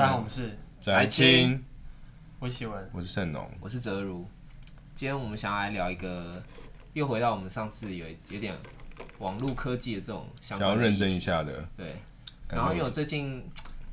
[0.00, 1.62] 大家好，我们是翟青，
[2.38, 4.26] 我是喜文，我是盛农，我是泽如。
[4.94, 6.42] 今天我们想要来聊一个，
[6.94, 8.56] 又回到我们上次有有点
[9.18, 11.68] 网络科技的这种相关，想要认真一下的。
[11.76, 11.96] 对。
[12.48, 13.44] 然后因为我最近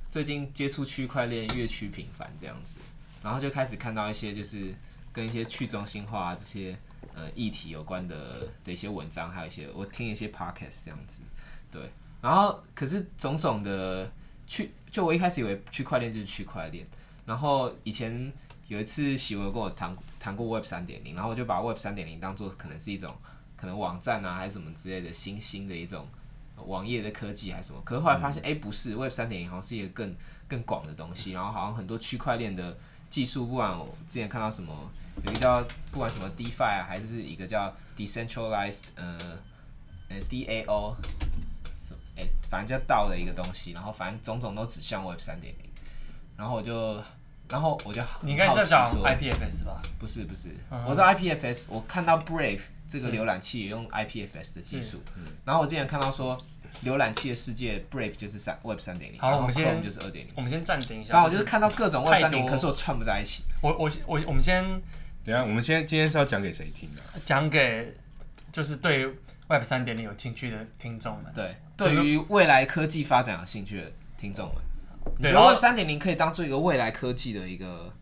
[0.09, 2.79] 最近接触区块链越趋频繁这样子，
[3.21, 4.73] 然后就开始看到一些就是
[5.11, 6.73] 跟一些去中心化这些
[7.15, 11.21] 呃议题有关的的一些文章，还有一些我听一些 podcast 这样子。
[11.69, 11.91] 对。
[12.21, 14.09] 然后可是种种的。
[14.47, 16.87] 区就我一开始以为区块链就是区块链，
[17.25, 18.31] 然后以前
[18.67, 23.13] 有一次喜文跟我谈谈过 Web 三点零，然后我就把 Web 三点零当做可能是一种
[23.55, 26.07] 可能网站啊还是什么之类的新兴的一种
[26.65, 30.15] 网页的科技还是什么，可是后来发现哎、嗯欸、不是 Web 三点零好像是一个更
[30.47, 32.77] 更广的东西，然后好像很多区块链的
[33.09, 34.73] 技术，不管我之前看到什么
[35.25, 39.17] 有一个叫不管什么 DeFi 啊还是一个叫 Decentralized 呃
[40.09, 40.95] 呃 DAO。
[42.17, 45.69] 哎、欸，反正就到了一个东西，然后反正种种都指向 Web 三点零，
[46.35, 47.01] 然后我就，
[47.47, 49.81] 然后我就，你应该是在讲 IPFS 吧？
[49.99, 55.01] 不是不是，嗯、我知道 IPFS，我看到 Brave 这个浏览器也用 IPFS 的技术，
[55.45, 56.37] 然后我之前看到说
[56.83, 61.13] 浏览器的世界 Brave 就是三 Web 三点零，好，我们先就是二点零，我们先暂停一下。
[61.13, 63.43] 反正我就是看到各种 Web 三点零，可是我串不在一起。
[63.61, 64.63] 我我我我们先，
[65.23, 67.01] 等下，我们先今天是要讲给谁听的？
[67.23, 67.95] 讲给
[68.51, 69.05] 就是对
[69.47, 71.31] Web 三点零有兴趣的听众们。
[71.35, 71.55] 对。
[71.77, 74.55] 对于未来科技发展有兴趣的听众们，
[75.19, 77.93] 你觉得 Web 三点零可以当做一个未来科技的一个，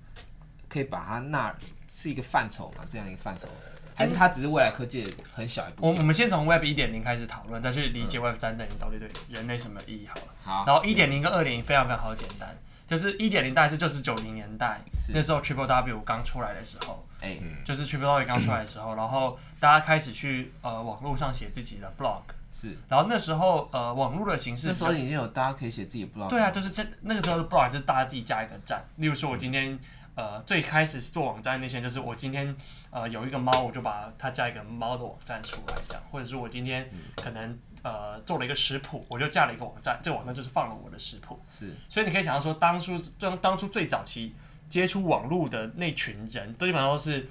[0.69, 1.53] 可以把它纳
[1.89, 2.85] 是一个范畴嘛？
[2.87, 3.47] 这样一个范畴，
[3.93, 5.91] 还是它只是未来科技的很小一部分？
[5.91, 10.27] 我我们先从 Web 一点零开始讨论，再去理解 Web 三点零到底对人类什么意义好了。
[10.43, 22.21] 好，然后一点零跟二点零非常非常好简单，就是一点零大概是就是九零年代那时候 Triple W 刚出来的时候，哎，就是 Triple W 刚出来的时候，然后大家开始去呃网络上写自己的 blog。
[22.57, 26.29] 是，然后那时候，呃，网络的形式，那时候已经有大家可以写自己的 blog。
[26.29, 28.81] 对啊，就是这那个时候的 blog 就是大家自己加一个站。
[28.95, 29.77] 例如说，我今天，
[30.15, 32.55] 呃，最开始做网站那些，就是我今天，
[32.91, 36.03] 呃，有一个猫，我就把它加一个猫的网站出来，这样。
[36.09, 41.37] 或者是我今天可能，呃，做了一个食谱，我就架了一个网站，这个网站就是放了我的食谱。
[41.51, 44.33] 是，所以你可以想象说，当初当当初最早期
[44.69, 47.27] 接触网络的那群人，都基本上都是，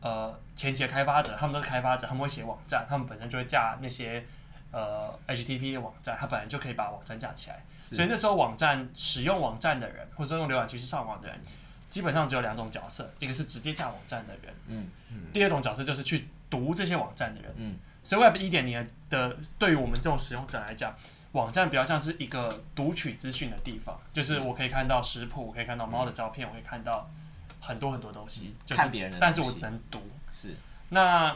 [0.00, 4.24] 呃，前期的开发者，他们都是开发者，他们会写网站，他们本身就会架那些。
[4.70, 11.40] 呃，HTTP 的网站，它本来就可以把网站架起来，所以那时候网站使用网站的人，或者说用浏览器去上网的人，
[11.88, 14.90] 基本上只有两种角色，一个是直接架网站的人，嗯。
[15.10, 20.94] 嗯，第二种角色就是去读这些网站的人，嗯，所以 Web 一点零的对于我们这种使用者来讲，
[21.32, 27.10] 网站比较像是一个读取资讯的地方，就是我可以看到食谱，我可以看到猫的照片，我可以看到
[27.58, 30.54] 很多很多东西，就是看别人的，但是我只能读，是。
[30.90, 31.34] 那。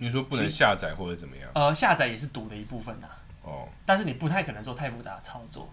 [0.00, 1.50] 你说不能下载或者怎么样？
[1.54, 3.20] 呃，下载也是赌的一部分呐、啊。
[3.42, 3.68] 哦。
[3.84, 5.70] 但是你不太可能做太复杂的操作，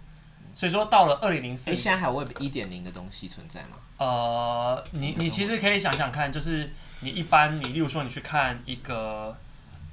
[0.53, 3.77] 所以说到了二零零四，哎，现在还有 Web 一点零的东西存在吗？
[3.97, 9.35] 呃，你你其实可以想想看，就是你一般你例如说你去看一个，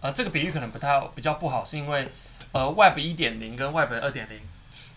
[0.01, 2.09] 呃，这个比喻可能不太比较不好，是因为
[2.51, 4.41] 呃 Web 一点零跟 Web 二点零，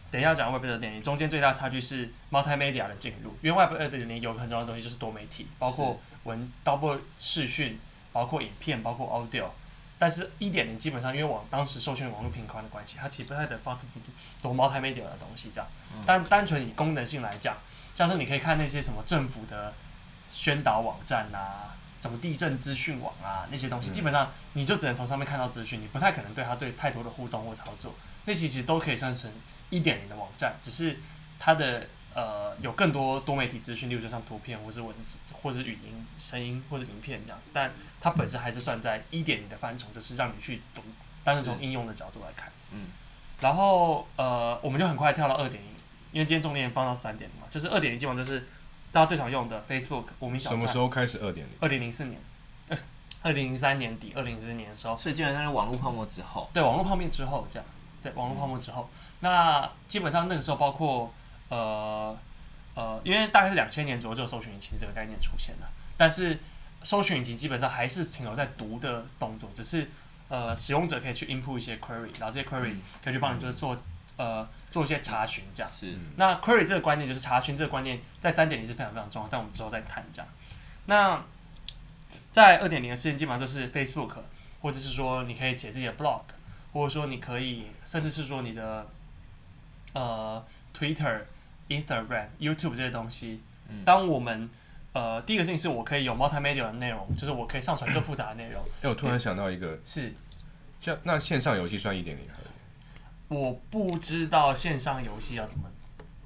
[0.10, 7.78] 等一下讲 Web 二点零中间最大差距是 Multimedia 的进入，因为 Web 二点零有很重要的东西就是多媒体，包括文，包括视讯。
[8.12, 9.46] 包括影片，包括 audio，
[10.00, 13.78] 但是一点零基本上因为网当时授权网络频宽的关系，它其实不太能放
[14.42, 15.68] 多 multimedia 的东西这样。
[16.06, 17.58] 但单纯以功能性来讲，
[17.96, 19.74] 像是你可以看那些什么政府的
[20.32, 27.94] 宣导网站啊，什么地震资讯网啊那些东西，基本上你就只能从上面看到资讯，你不太可能对它对太多的互动或操作。
[28.26, 29.32] 那其实都可以算成
[29.70, 31.00] 一点零的网站，只是
[31.40, 31.88] 它的。
[32.18, 40.82] 呃，有更多多媒体资讯，例如说像图片，或是文字，或是语音、声音，或是影片这样子，但它本身还是算在一点零的范畴，就是让你去读，
[41.24, 42.88] 但是从应用的角度来看，嗯，
[43.40, 45.70] 然后呃，我们就很快跳到二点零，
[46.12, 48.48] 因为今天重点放到三点零嘛，就是二点零基本上就是
[48.92, 50.60] 大家最常用的 Facebook 无名小站。
[50.60, 51.56] 什么时候开始二点零？
[51.60, 52.20] 二零零四年，
[53.22, 57.66] 二零零三年底，二零零四年的时候，所以基本上是网络泡沫之后，对，网络泡沫之后这样，
[58.02, 61.14] 对，网络泡沫之后，嗯、那基本上那个时候包括。
[61.50, 62.18] 呃
[62.76, 65.68] 呃，因为大概是两千年左右就搜寻引擎这个概念出现了，
[65.98, 66.38] 但是
[66.84, 69.90] 搜寻引擎基本上还是停留在读的动作，只是
[70.30, 73.76] 呃使用者可以去 input 一些 query，然后这些 query 可以去帮你就是做
[74.18, 75.72] 呃做一些查询这样。
[75.76, 75.98] 是。
[76.18, 80.30] 那 query 这个观念就是查询这个观念在三点零是非常非常重要，但我们之后再谈这样。
[80.86, 81.24] 那
[82.32, 84.18] 在二点零的事情基本上就是 Facebook，
[84.62, 86.22] 或者是说你可以写自己的 blog，
[86.74, 88.88] 或者说你可以甚至是说你的
[89.94, 90.46] 呃
[90.78, 91.22] Twitter。
[91.70, 93.42] Instagram、YouTube 这些东西，
[93.86, 94.50] 当我们
[94.94, 98.62] 呃第一个事情是我可以有 multimedia 的内容，就是我可以上传更复杂的内容。
[98.82, 100.14] 哎，我突然想到一个，是，
[100.82, 102.50] 像那线上游戏算一点零还是？
[103.28, 105.70] 我不知道线上游戏要怎么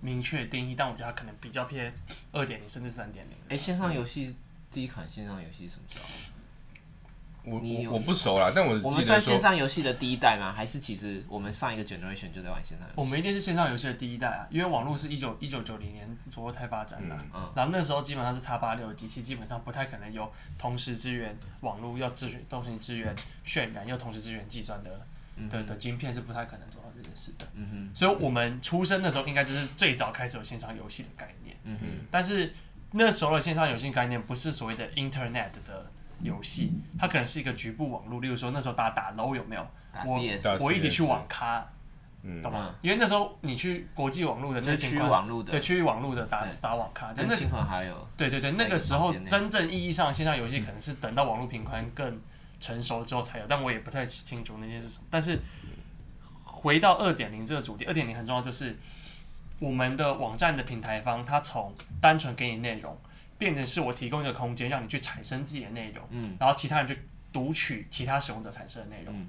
[0.01, 1.91] 明确定义，但我觉得它可能比较偏
[2.31, 3.35] 二点零甚至三点零。
[3.49, 4.35] 哎，线上游戏
[4.69, 6.05] 第一款线上游戏什么时候？
[7.43, 10.53] 我我我不熟啦，但我我们算线上游戏的第一代吗？
[10.55, 12.93] 还是其实我们上一个 generation 就在玩线上游戏？
[12.95, 25.01] 我们一定是线上游戏的第一代啊，因为网络是一九一九九零年左右才发展的，嗯、然后那时候基本上是叉八六的机器，基本上不太可能有同时支援网络，要支援同时支援渲染，又同时支援计算的
[25.49, 27.47] 的的晶片是不太可能做到这件事的。
[27.55, 31.57] 嗯哼，所以我们出生的时候应该就是最早开始有线上游戏的概念。
[31.63, 32.53] 嗯哼，但是
[32.91, 35.89] 那时候的线上游戏概念不是所谓的 Internet 的。
[36.23, 39.67] 游戏，它可能是一个局部网络，例如说那时候大家打 LOL 有没有？
[40.05, 40.19] 我
[40.65, 41.67] 我一直去网咖，
[42.41, 42.73] 懂吗？
[42.81, 48.07] 因为那时候你去国际网络的那区域网络的，对区域网络的打打网咖，那情况还有。
[48.15, 52.21] 对对对，那个时候真正意义上线上游戏可能是等到网络频宽更
[52.61, 55.05] 成熟之后才有，但我也不太清楚那些是什么。
[55.09, 55.37] 但是
[56.45, 58.77] 回到二点零这个主题，二点零很重要，就是
[59.59, 62.97] 我们的网站的平台方，它从单纯给你内容。
[63.41, 66.95] 变成是我提供一个空间，让你去产生自己的内容，嗯，然后其他人去
[67.33, 69.19] 读取其他使用者产生的内容。
[69.19, 69.27] 嗯，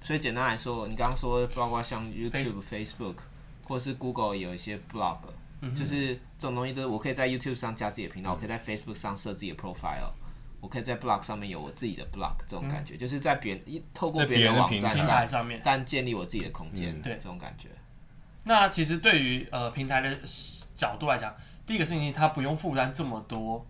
[0.00, 3.16] 所以简单来说，你刚刚说包括像 YouTube、Facebook，
[3.64, 5.18] 或者是 Google 有一些 blog，
[5.62, 10.12] 嗯，就是这种东西都是我可以在 YouTube 上加自己的频道，嗯，我可以在 Facebook 上设自己的 profile，
[10.60, 17.66] 我可以在 blog 上面有我自己的 blog，这种感觉，嗯，就是在别人一透过别人的网站平台上面，但建立我自己的空间，嗯，对，这种感觉。
[18.44, 20.16] 那其实对于呃平台的
[20.76, 21.34] 角度来讲。
[21.70, 23.64] 第一个事情，它不用负担这么多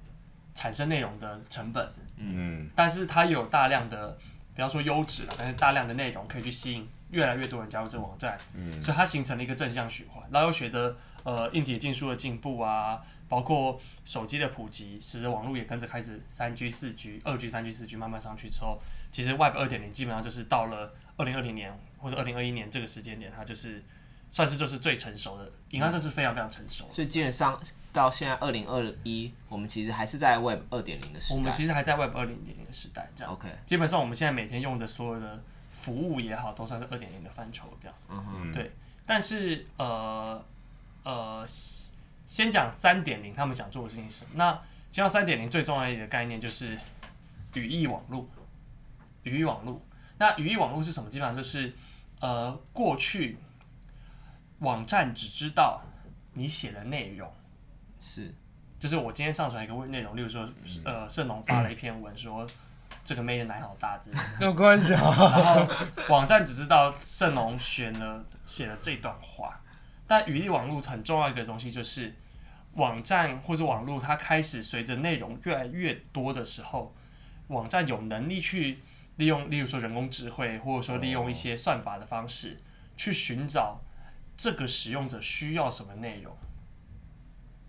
[0.55, 1.87] 产生内容的成本，
[2.17, 4.17] 嗯，但是它有大量的，
[4.55, 10.26] 比方说优质的，但是大量的内容可以去吸引越来越多人加入这个网站，嗯，所以它形成了一个正向循环。
[10.32, 18.81] 然后又随着呃硬体技术的进步啊，包括手机的普及，使得网络也跟着开始三 G、四 G、二 G、三 G、四 G 慢慢上去之后，
[19.12, 23.85] 其实 Web 二点零基本上就是到了二零二零年或者二零二一年这个时间点，它就是。
[24.32, 26.88] 算是就是最成熟的，银行算是非常非常成熟。
[26.91, 27.61] 所以基本上
[27.93, 31.37] 到现在二零二一，我们其实还是在 Web 二点零的时代。
[31.37, 33.32] 我们其实还在 Web 二零点零的时代，这样。
[33.32, 33.49] OK。
[33.67, 35.43] 基本上我们现在每天用的所有的
[35.73, 37.97] 服务也好，都算是二点零的范畴，这样。
[38.09, 38.53] 嗯哼。
[38.53, 38.71] 对。
[39.05, 40.41] 但是呃
[41.03, 41.44] 呃，
[42.29, 44.31] 先讲三点零，他们想做的事情是什么？
[44.35, 44.53] 那
[44.93, 46.79] 讲到三点零最重要的一个概念就是
[47.55, 48.29] 语义网络。
[49.25, 49.82] 语义网络。
[50.19, 51.11] 那语义网络是什么？
[51.11, 51.75] 基本上就是
[52.21, 53.37] 呃过去。
[54.60, 55.82] 网站只知道
[56.34, 57.30] 你写的内容，
[57.98, 58.34] 是，
[58.78, 60.48] 就是我今天上传一个内容，例如说，
[60.84, 62.46] 呃，盛龙发了一篇文说，
[63.02, 65.00] 这个妹的奶好大，之类的，有关系啊。
[65.00, 65.74] 然后
[66.10, 69.60] 网站只知道盛龙选了写了这段话，
[70.06, 72.14] 但语义网络很重要一个东西就是，
[72.74, 76.94] 网站或者网络它开始随着内容越来越多的时候，
[77.48, 78.80] 网站有能力去
[79.16, 82.60] 利用，例如说人工智慧，或者说利用一些算法的方式
[82.94, 83.80] 去寻找。
[84.40, 86.34] 这个使用者需要什么内容？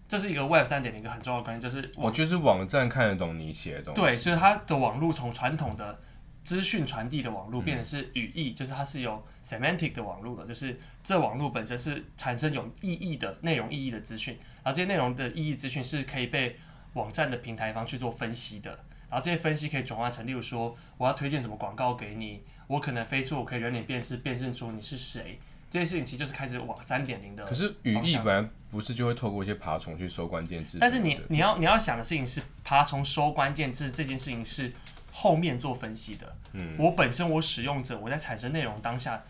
[0.07, 4.00] 这是一个 Web 三点零一个很重要的关键，就是我觉得是网站看得懂你写的东西。
[4.00, 6.00] 对，所以它的网络从传统的
[6.45, 16.56] 资讯传递的网络变成是语义，嗯、就是它是有 semantic 的网络的，就是这网络本身是产生有意义的内容、意义的资讯，然后这些内容的意义资讯是可以被
[16.94, 18.71] 网站的平台方去做分析的，
[19.09, 25.38] 然后这些分析可以转化成，例如说我要推荐什么广告给你，我可能 Facebook 可以人脸辨识，辨认出你是谁。
[25.72, 27.46] 这件事情其实就是开始往三点零的。
[27.46, 30.78] 可是语义本来不是就会透过一些爬虫去搜关键字？
[30.82, 34.74] 但是你你要你要想的事情是，爬虫搜关键字这件事情是
[35.13, 36.36] 后面做分析的。
[36.51, 36.75] 嗯。
[36.78, 39.24] 我本身我使用者我在产生内容当下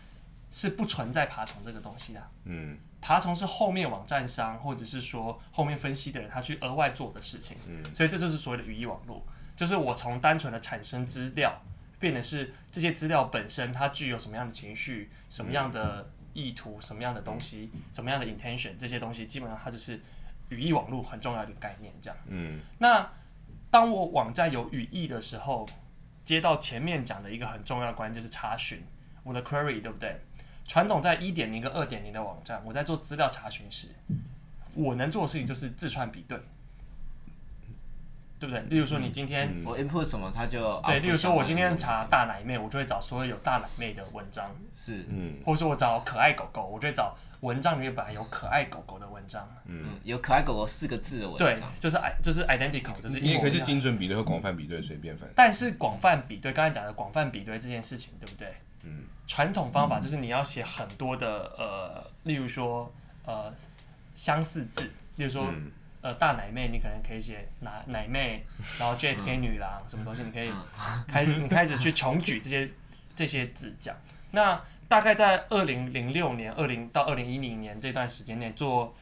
[0.50, 2.20] 是不存在爬虫这个东西的。
[2.46, 2.76] 嗯。
[3.00, 7.56] 爬虫是后面网站商或者是说后面分析的人他去额外做的事情。
[7.68, 7.84] 嗯。
[7.94, 11.62] 所以这就是所谓的语义网络，就是我从单纯的产生资料，
[12.00, 16.10] 变的是这些资料本身它具有什么样的情绪，什么样的。
[16.34, 20.00] 意图什么样的东西，什么样的 intention，这些东西基本上它就是
[20.48, 22.16] 语义网络很重要的概念，这样。
[22.26, 22.58] 嗯。
[22.78, 23.10] 那
[23.70, 25.68] 当我网站有语义的时候，
[26.24, 28.82] 接到前面讲的一个很重要的关键就是查询
[29.22, 30.20] 我的 query，对不对？
[30.66, 33.88] 传统在一点零跟二点零的网站，我在做资料查询时，
[34.74, 36.38] 我能做的事情就是字串比对。
[38.42, 38.60] 对不对？
[38.62, 40.98] 例如说，你今天、嗯、我 input 什么，它就对。
[40.98, 44.50] 例如说，我今天查大奶妹，我就会找所有有大奶妹的文章。
[44.74, 45.36] 是，嗯。
[45.46, 49.48] 或者说我找可爱狗狗，我就会找文章里面本来有可爱狗狗的文章。
[49.66, 51.54] 嗯，有可爱狗狗四个字的文章。
[51.54, 55.28] 对，就是 i 就是 identical，就是你也可以是精准比对和广泛比对，随便分。
[55.36, 58.52] 但是广泛比对，刚才讲的广泛比对这件事情，对不对？
[58.82, 59.04] 嗯。
[59.28, 62.92] 传统方法就是你要写很多的呃，例如说
[63.24, 63.54] 呃
[64.16, 64.82] 相似字，
[65.14, 65.46] 例如说。
[65.48, 65.70] 嗯
[66.02, 68.44] 呃，大奶妹，你可能可以写奶奶妹，
[68.78, 70.52] 然后 JFK 女郎，什么东西，你可以
[71.06, 72.68] 开始，你开始去穷举这些
[73.14, 73.96] 这些字讲。
[74.32, 78.92] 那大概在二零零六年，二零到二零一零年这段时间内做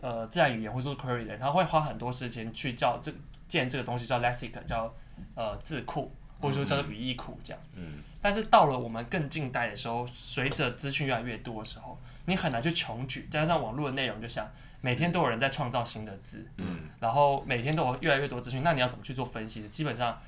[0.00, 3.12] 呃自然语言或者说 query 的人，他会花很多时间去叫这
[3.46, 4.92] 建这个东西叫 lexic 叫
[5.34, 6.10] 呃字库，
[6.40, 7.62] 或者说叫做语义库这样。
[7.74, 8.02] 嗯。
[8.22, 19.66] 但是到了我们更近代的时候，随着资讯越来越多的时候，你很难去穷举，加上网络的内容，就像每天都有人在创造新的字，嗯，然后每天都有越来越多资讯，那你要怎么去做分析？
[19.68, 20.20] 基本上，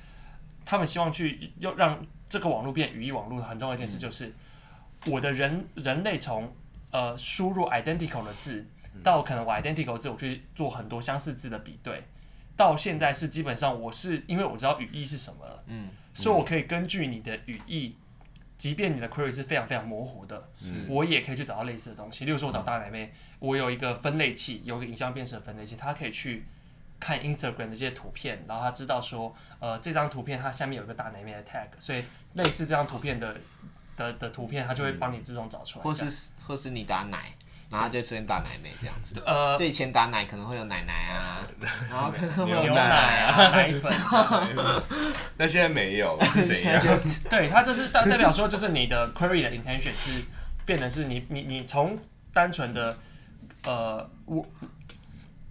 [0.65, 4.33] 他们希望去要让这个网络变语义网络，很重要一件事就是，
[5.05, 6.53] 我的人人类从
[6.91, 8.65] 呃输入 identical 的字，
[9.03, 12.03] 到可能我 identical 字，我去做很多相似字的比对，
[12.55, 15.89] 到现在是基本上我是因为我知道语义是什么了，嗯。
[16.11, 17.95] 所以，我可以根据你的语义，
[18.59, 20.49] 即便你的 query 是非常非常模糊的，
[20.89, 22.25] 我也可以去找到类似的东西。
[22.25, 26.43] 例如说，我找大奶妹，我有一个分类器，有个影像辨识的分类器，它可以去
[26.99, 33.37] 看 Instagram 的这些图片，然后它知道说，呃，这张图片它下面有一个大奶妹的 tag，所以类似这张图片的
[33.95, 35.83] 的的图片，它就会帮你自动找出来。
[35.83, 37.33] 或是或是你打奶。
[37.69, 41.39] 然后就出现大奶妹这样子，呃，就以前打奶可能会有奶奶啊，
[41.89, 43.93] 然后可能会有牛奶啊、奶粉，
[45.37, 46.17] 那现在没有，
[47.29, 50.23] 对，它就是代代表说，就是你的 query 的 intention 是
[50.65, 51.97] 变成是你你你从
[52.33, 52.97] 单纯的
[53.65, 54.43] 呃我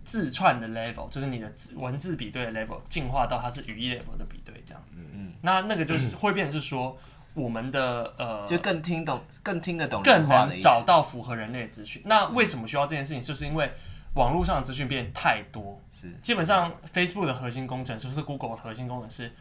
[0.03, 6.99] 字串的 level，就是你的文字比对的 level，进化到它是语义 level 的比对这样，嗯嗯，那那个就是 会变成是说。
[7.39, 12.03] 我们的呃，就更听懂、更听得懂，更能找到符合人类的资讯。
[12.05, 13.23] 那为什么需要这件事情？
[13.23, 13.71] 就是因为
[14.15, 19.33] 网络上的资讯变太多，是基本上 Facebook 的核心工程师，是 Google 的核心工程师，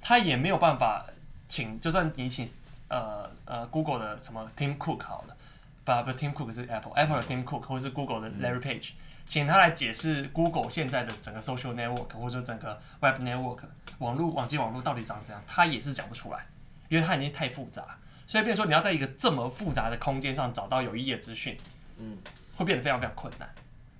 [0.00, 1.04] 他也没有办法
[1.48, 2.48] 请，就算你请
[2.88, 5.36] 呃呃 Google 的什么 Tim Cook 好了，
[5.84, 8.90] 不不，Tim Cook 是 Apple，Apple 的 Tim Cook 或者是 Google 的 Larry Page，
[9.26, 13.60] 请他来解释 Google 现在的整个 Social Network 或者说整个 Web Network
[13.98, 16.46] 网络网际网络到底长怎样，他也是讲不出来。
[16.90, 21.56] 因为它已经太复杂，所以变说你要在一个这么复杂的空间上找到有意义的资讯，
[21.96, 22.18] 嗯，
[22.54, 23.48] 会变得非常非常困难。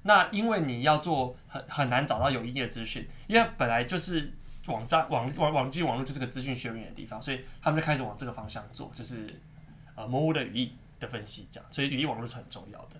[0.03, 4.33] 那因为你要做很很难找到有意义的资讯，因为本来就是
[4.67, 9.41] 网站网网网际网络就是个资讯 sharing 的地方，所以他们就开始往这个方向做，就是
[9.95, 11.69] 呃模糊的语义的分析这样。
[11.73, 12.97] 所以语义网络是很重要的。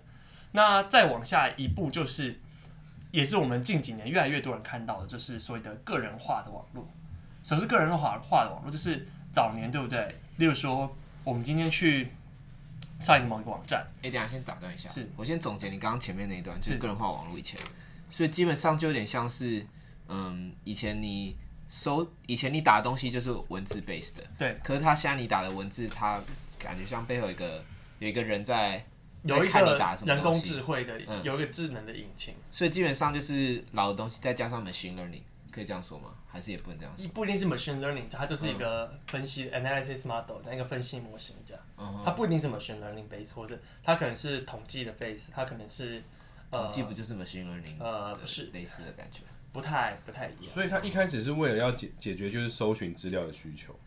[0.51, 2.39] 那再往下一步就是，
[3.09, 6.87] 也是我们近几年越来越多人看到的，就是所谓的个人化的网络。
[7.41, 8.69] 什么是个人化化的网络？
[8.69, 10.15] 就是早年对不对？
[10.37, 12.09] 例如说，我们今天去
[12.99, 13.85] 上一个某一个网站。
[13.97, 17.59] 哎、欸，等下先打断一下，是我先总结你刚刚前面那一段，就是个人化网络以前，
[18.09, 19.65] 所以基本上就有点像是，
[20.07, 21.35] 嗯，以前你
[21.69, 24.57] 搜，以前你打的东西就是文字 base 的，对。
[24.63, 26.19] 可是他现在你打的文字，它
[26.59, 27.63] 感觉像背后有一个
[27.99, 28.85] 有一个人在，
[29.23, 35.21] 有一个人工智慧的，嗯、有一个智能的引擎，所以基本上就是老的东西再加上 machine learning。
[35.51, 36.05] 可以这样说吗？
[36.31, 37.07] 还是也不能这样说？
[37.09, 41.61] 不一定是 machine learning，它就是一个分析、嗯、analysis model 的一个分析模型这样。
[41.77, 46.01] 嗯、它不一定是 machine learning base，或者它可能是统计的 base，它可能是
[46.49, 47.75] 统计不就是 machine learning？
[47.79, 49.19] 呃，不是类似的感觉，
[49.51, 50.53] 不太不太一样。
[50.53, 53.77] 所以它一开始是为了要解解决就是搜寻资料的需求。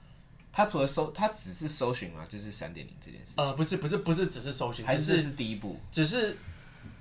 [0.53, 3.43] 它除了搜，它只是搜寻嘛，就是三点零这件事情。
[3.43, 6.37] 呃，不是不是不是只是搜寻，还是是第一步，只是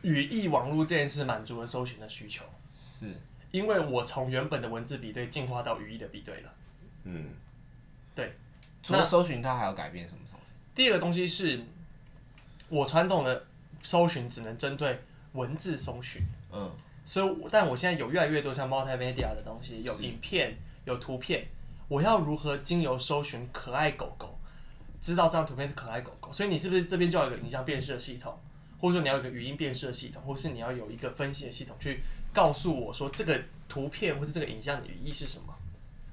[0.01, 2.45] 语义网络这件事满足了搜寻的需求。
[2.99, 3.21] 是。
[3.53, 6.53] 因为我从原本的文字比对进化到语义的比对了，
[7.03, 7.29] 嗯，
[8.15, 8.33] 对。
[8.81, 10.45] 除了搜寻，它还要改变什么东西？
[10.75, 11.63] 第二个东西是，
[12.67, 13.45] 我传统的
[13.81, 14.99] 搜寻只能针对
[15.33, 16.69] 文字搜寻，嗯，
[17.05, 21.47] 所以，但我现在有越来越多像 multimedia 的东西，有影片，有图片，
[21.87, 24.37] 我要如何经由搜寻可爱狗狗，
[24.99, 26.29] 知道这张图片是可爱狗狗？
[26.33, 28.37] 所以你是不是这边就要有一个影像辨识的系统，
[28.83, 32.01] 或者说你要有一个语音辨识的系统，或是你要有一个分析的系统去？
[32.33, 35.55] 告诉我说这个图片或是这个影像的语义是什么？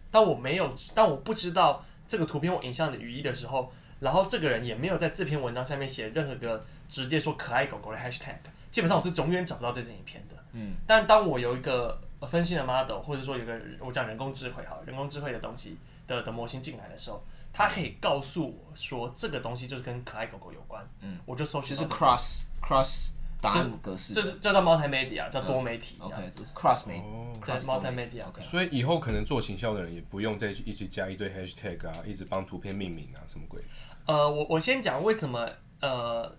[0.08, 8.36] 当我没有，当我不知道这个图片或影像的语义的时候，然后这个人也没有在这篇文章下面写任何个直接说可爱狗狗的 hashtag，
[8.70, 10.36] 基本上我是永远找不到这支影片的。
[10.52, 10.74] 嗯。
[10.86, 17.20] 但当我有一个分析的 model，或者说有一个我讲人工智慧哈，人工智慧的东西的的模型进来的时候，
[17.52, 20.86] 它可以告诉我说这个东西就是跟可爱狗狗有关。
[21.00, 21.18] 嗯。
[21.24, 21.74] 我就搜寻。
[21.74, 23.10] 就是 cross cross。
[23.42, 26.04] 答案格式，这是叫做 multimedia，叫多媒体这。
[26.04, 27.04] OK，cross 媒体，
[27.46, 28.30] 对，multimedia。
[28.42, 33.58] 所以以后可能做行销的人也不用再一直加一堆 hashtag 啊，一直帮图片命名啊，什么鬼？
[34.04, 35.48] 呃，我我先讲为什么
[35.80, 36.30] 呃，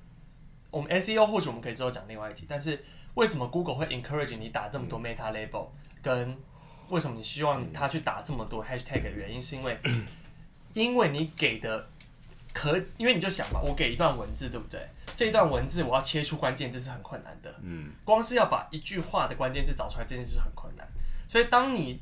[0.69, 2.85] 我们 SEO 或许我们可以之后讲另外一集，但是
[3.15, 5.69] 为什么 Google 会 encourage 你打这么多 meta label，
[6.03, 6.37] 跟
[6.89, 9.75] 为什么你希望他去打这么多 hashtag 的原因，是因为
[10.73, 11.87] 因为你给的。
[12.53, 14.87] 可，因为你就想嘛，我给一段文字，对不对？
[15.15, 17.53] 这一段文字我要切出关键字是很困难的。
[17.61, 17.91] 嗯。
[18.03, 20.87] 光是要把一句话的关键字找出来，这件事是很困难。
[21.27, 22.01] 所以当你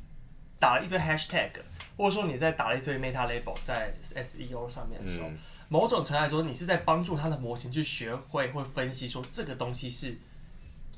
[0.60, 1.52] 打了一堆 hashtag，
[1.96, 5.38] 或者说你在打了一堆 meta label 在 SEO 上面的时候，嗯、
[5.68, 10.18] 某种程度来说，你是在帮助它的模型去学会或分析说这个东西是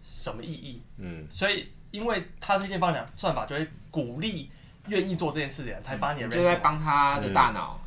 [0.01, 0.81] 什么意义？
[0.97, 4.49] 嗯，所以因为他推荐方向算法就会鼓励
[4.87, 7.80] 愿意做这件事的人，才把你的就在帮他的大脑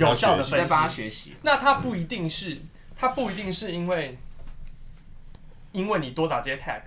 [0.00, 1.36] 有效的分析，在帮他学习。
[1.42, 2.60] 那他不一定是，
[2.96, 4.18] 他不一定是因为，
[5.72, 6.82] 因为你多打这些 tag，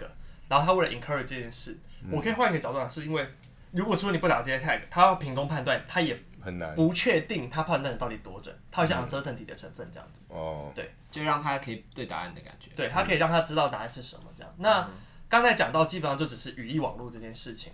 [0.48, 1.78] 然后他为了 encourage 这件事，
[2.12, 3.28] 我可以换一个角度讲，是因为
[3.72, 10.22] 如果说你不打这些 tag，他要凭空判断，他也很难，不确定他判断的到底多准，他有像 uncertainty 的成分这样子。
[10.30, 14.54] 哦，对，就让他可以对答案的感觉，对他可以让他知道答案是什么这样。
[14.58, 14.90] 那
[15.30, 17.74] 刚才讲到基本上就只是语义网络这件事情，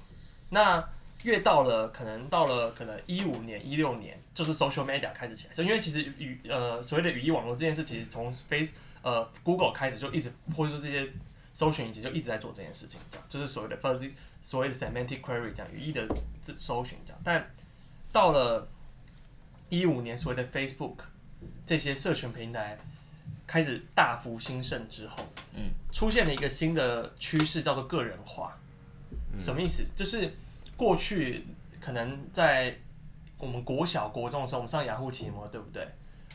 [0.49, 0.83] 那
[1.23, 11.09] 越到了可能到了可能一五年一六年，就是 social media 开始起来，就因为其实语呃所谓的语义网络这件事，其实从 Face 呃 Google 开始就一直或者说这些
[11.53, 14.11] 搜寻引擎就一直在做这件事情，这样就是所谓的 fuzzy
[14.41, 16.07] 所谓的 semantic query 这样语义的
[16.57, 17.49] 搜寻这样，但
[18.11, 18.67] 到了
[19.69, 20.97] 一五年所谓的 Facebook
[21.65, 22.77] 这些社群平台
[23.47, 28.57] 开始大幅兴盛之后，嗯，出现了一个新的趋势，叫做个人化。
[29.39, 29.83] 什么意思？
[29.95, 30.31] 就是
[30.75, 31.45] 过去
[31.79, 32.75] 可能在
[33.37, 35.87] 我们国小、国中的时候，我们上雅虎奇摩，对不对？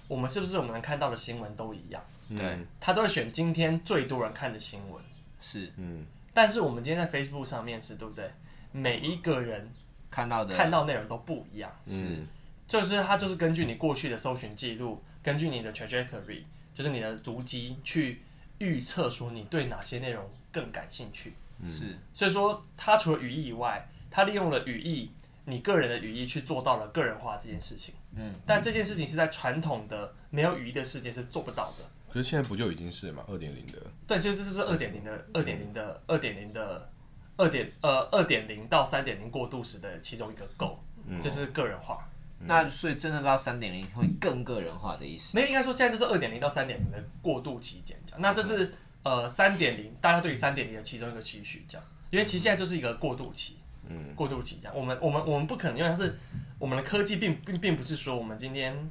[0.06, 2.02] 我们是不是我们能看到的新闻都一样？
[2.30, 5.02] 对，他都会选今天最多人看的新闻。
[5.40, 6.04] 是，嗯。
[6.34, 8.30] 但是我们今天在 Facebook 上面是，对不对？
[8.70, 9.68] 每一个人
[10.10, 11.70] 看到的看到内容都不一样。
[11.88, 12.24] 是，
[12.66, 18.22] 就是它就是根据你过去的搜寻记录，根据你的 trajectory，就是你的足迹去
[18.58, 21.32] 预测说你对哪些内容更感兴趣。
[21.66, 25.10] 是，所以说它除了语义以外，它利用了语义，
[25.44, 27.94] 你个人的语义去做到了个人化这件事情。
[28.14, 31.84] 嗯，但这件事情是在传统的没有语义的世界是做不到的。
[32.12, 33.22] 可是现在不就已经是嘛？
[33.28, 33.74] 二点零的。
[34.06, 36.90] 对，就是这是二点零的，二点零的，二点零的，
[37.36, 40.76] 二点呃二点零到三点零过渡时的其中一个 goal，
[41.22, 42.08] 就是个人化。
[42.40, 45.36] 那所以真的到三点零会更个人化的意思？
[45.36, 48.22] 没有，应该说现在就是二点零到三点零的过渡期间，这样。
[48.22, 51.86] 那这是呃三点零，大家对于三点零的其中一个期许，这样。
[52.10, 53.57] 因为其实现在就是一个过渡期，
[53.88, 54.76] 嗯，过渡期这样。
[54.76, 56.18] 我们我们我们不可能，因为它是
[56.58, 58.88] 我们的科技并并并不是说我们今天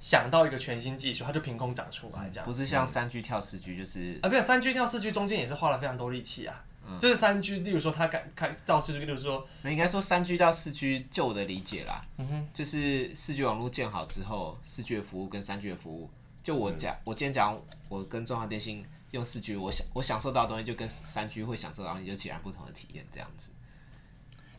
[0.00, 2.44] 想到一个全新技术，它就凭空长出来这样。
[2.44, 6.64] 不是像三 G 跳四 G，就是啊，没有三 G 跳四 G 中间也是花了非常多力气啊。
[7.00, 16.10] 就是三 G，例如说它改开到四 G，例如说，那应该说三 G 到四 G 就我的理解啦，嗯哼，就是四 G 网络建好之后，四 G 的服务跟三 G 的服务，
[16.42, 23.50] 就我讲，我今天讲我跟中华电信用四 G，我享我享受到的东西就跟三 G 会享受到的东西就截然不同的体验这样子。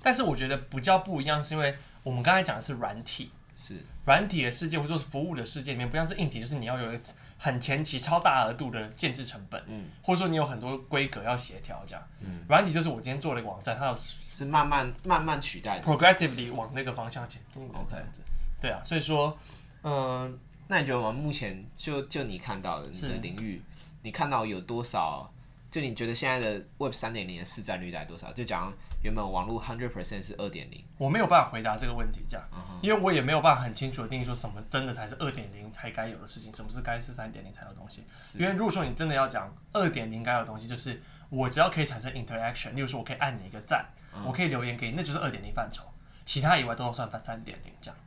[0.05, 3.83] 但是我觉得比较不一样，是因为我们刚才讲的是软体，是。
[4.05, 7.03] 软体的世界或者说是服务的世界里面，不像是硬体，就是你要有一个
[7.39, 18.21] 很前期超大额度的建制成本，嗯，或者说你有很多规格要协调这样，嗯，软体就是我今天做了一个网站，它有是慢慢慢慢取代，progressively 往那个方向前进这样子，
[18.61, 19.35] 对啊，所以说，
[19.81, 20.37] 嗯，
[20.67, 23.59] 那你觉得我们目前就就你看到的你的领域，
[24.03, 25.31] 你看到有多少？
[25.71, 28.31] 就你觉得现在的 Web 三点零的市占率大概多少？
[28.31, 28.71] 就讲
[29.05, 32.43] 原本网络 hundred percent 是二点零，我没有办法回答这个问题，这样，
[32.81, 38.03] 因为我也没有办法很清楚的定义说什么真的才是二点零才该有的事情，什么是该是三点零才有的东西。
[38.33, 43.85] 因为如果说你真的要讲二点零该有的东西，就是我只要可以产生 interaction，例如说我可以按你一个赞，
[44.25, 45.83] 我可以留言给你，那就是二点零范畴，
[46.25, 47.99] 其他以外都要算三点零这样。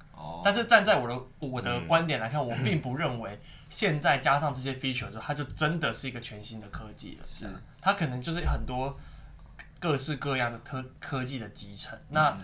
[0.43, 7.25] 但是站在我的我的观点来看，我并 不认为现在加上这些 feature 之后，它就真的是一个全新的科技了。
[7.25, 7.47] 是，
[7.81, 8.99] 它可能就是很多
[9.79, 11.99] 各式各样的科科技的集成。
[12.09, 12.37] 那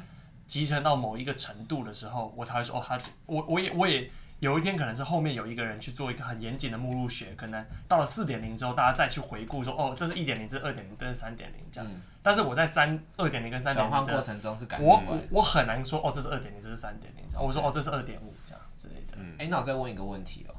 [0.47, 11.91] 集成到某一个程度的时候，我才会说哦，它我我也我也有一天可能是后面有一个人去做一个很严谨的目录学，可能到了四点零之后，大家再去回顾说哦，这是一点零，这是二点零，这是三点零这样。
[12.23, 17.25] 但是我在三二点零跟三点零转换过程中是感我我我很难说哦，这是二点零，这是三点零。
[17.41, 19.17] 我说哦，这是二点五这样之类的。
[19.17, 20.55] 嗯，哎，那我再问一个问题哦，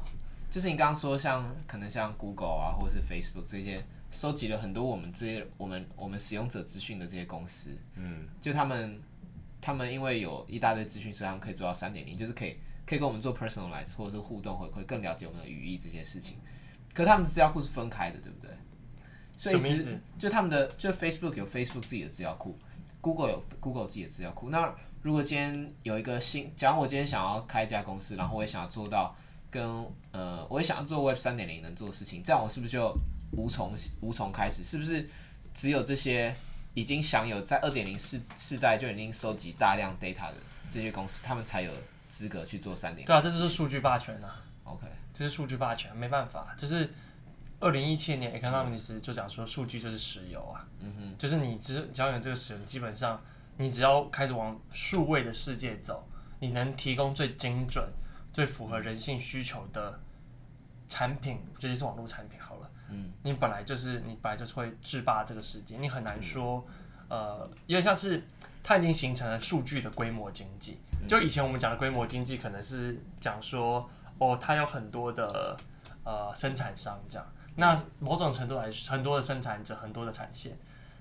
[0.49, 3.85] 就是你刚刚说像可能像 Google 啊，或者是 Facebook 这些
[4.15, 8.99] 收集了很多我们这些我们我们使用者资讯的这些公司，嗯，就他们
[9.60, 16.38] 他们因为有一大堆资讯，所以他们可以做到三点零，就是可以可以跟我们做 personalize 或者是互动回馈，更了解我们的语义这些事情。
[16.93, 18.49] 可他们的资料库是分开的，对不对？
[19.38, 22.58] 所以其实就他们的就 Facebook 有 Facebook 自己的资料库
[23.01, 24.73] ，Google 有 Google 自己的资料库，那。
[25.01, 29.15] 如果今天有一个新，假如我今天想要开一家公司，然后我也想要做到
[29.51, 29.63] 跟
[30.12, 32.91] 呃，我也想要做 Web 三点零能做的事情，这样我是不是就
[33.36, 34.63] 无从无从开始？
[34.63, 35.08] 是不是
[35.54, 36.36] 只有这些
[36.74, 40.36] 已经享有在二点零世世代就已经收集大量 data 的
[40.69, 41.71] 这些公司，他们才有
[42.08, 43.06] 资格去做三点零？
[43.06, 44.41] 对啊，这就是数据霸权啊。
[44.63, 46.93] OK，这是数据霸权，没办法，就是
[47.60, 50.67] 二零一七年 Economist 就讲说，数据就是石油啊。
[50.80, 53.21] 嗯哼，就是你只只要有这个石油，基本上。
[53.58, 56.06] 你只要开始往数位的世界走，
[56.41, 57.89] 你能提供最精准、
[58.34, 59.98] 最符合人性需求的
[60.89, 62.55] 产品，尤其是网络产品好了，
[62.89, 66.65] 嗯，你本来就是你本来就是会制霸这个世界，你很难说，
[67.10, 68.24] 嗯、呃，有点像是
[68.63, 70.78] 它已经形成了数据的规模经济。
[71.08, 75.56] 就以前我们讲的规模经济，可能是讲说，哦，它有很多的
[76.04, 80.58] 呃生产商这样，那某种程度来说，很多的生产者，很多的产线。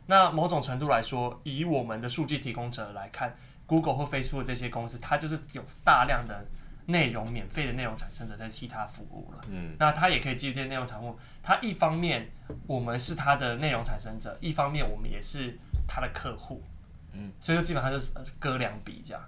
[0.07, 3.35] 那某种程度来说，以我们的数据提供者来看
[3.67, 6.45] ，Google 或 Facebook 这些公司，它就是有大量的
[6.87, 9.41] 内容，免费的内容产生者在替他服务了。
[9.49, 12.31] 嗯，那他也可以基于这些内容产物，他一方面
[12.67, 16.63] 我们是他的内容产生者，一方面我们也是他的客户。
[17.13, 19.23] 嗯，所以就基本上就是割两笔这样。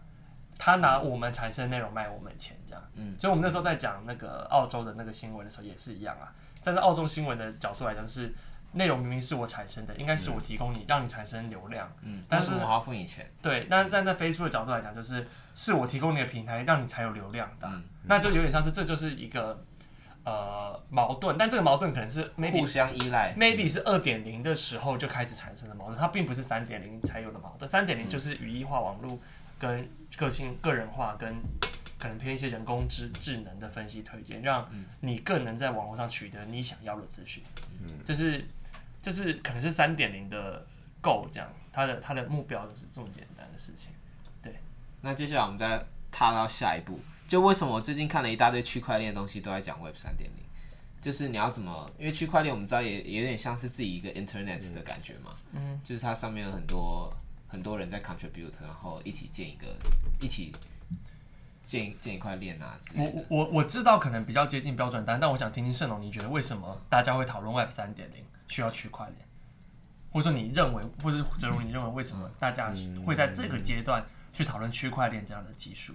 [0.59, 2.83] 他拿我们产生的内容卖我们钱，这样。
[2.95, 6.33] 嗯，所以我们那时候在讲那个澳洲的那个新闻的时候也是一样啊。
[6.63, 8.35] 站在澳洲新闻的角度来讲，是
[8.73, 11.91] 内容明明是我产生的，应该是我提供你，让你产生流量。
[12.03, 13.31] 嗯，但是我还要付你钱。
[13.41, 17.69] 对，那站在 Facebook 的角度来讲，就是是我提供你的平台，让你才有流量的。
[17.69, 19.65] 嗯那就有点像是这就是一个
[20.25, 27.71] 呃矛盾，但这个矛盾可能是 maybe 互相依赖，maybe 是二点零的时候就开始产生的矛盾，它并不是三点零才有的矛盾。
[27.71, 29.19] 三点零就是语义化网络。
[29.59, 31.35] 跟个性、个人化，跟
[31.99, 34.69] 可能偏一些人工智智能的分析推荐，让
[35.01, 37.43] 你更能在网络上取得你想要的资讯。
[37.81, 38.45] 嗯，这是
[39.03, 40.67] 就是可能是三点零的
[41.03, 43.93] goal，这样，它的它的目标就是这么简单的事情。
[44.43, 44.55] 对，
[45.01, 50.45] 那接下来我们再踏到下一步，就为什么我最近看了一大堆区块链的东西都在讲 Web 三点零，
[51.01, 57.13] 就是你要怎么，因为区块链我们知道也也有点像是自己一个 Internet 的感觉嘛，嗯，就是它上面有很多。
[57.49, 59.69] 很多人在 contribute，然后一起建一个，
[60.21, 60.53] 一起
[61.67, 63.25] 建建一块链啊之类的。
[63.29, 69.19] 我我我知道可能比较接近标准单，但我想听听盛龙，你觉得为什么大家会讨论 Web 三点零需要区块链？
[70.13, 72.73] 或者说你认为，或者哲如你认为为什么大家
[73.05, 75.93] 会在这个阶段去讨论区块链这样的技术？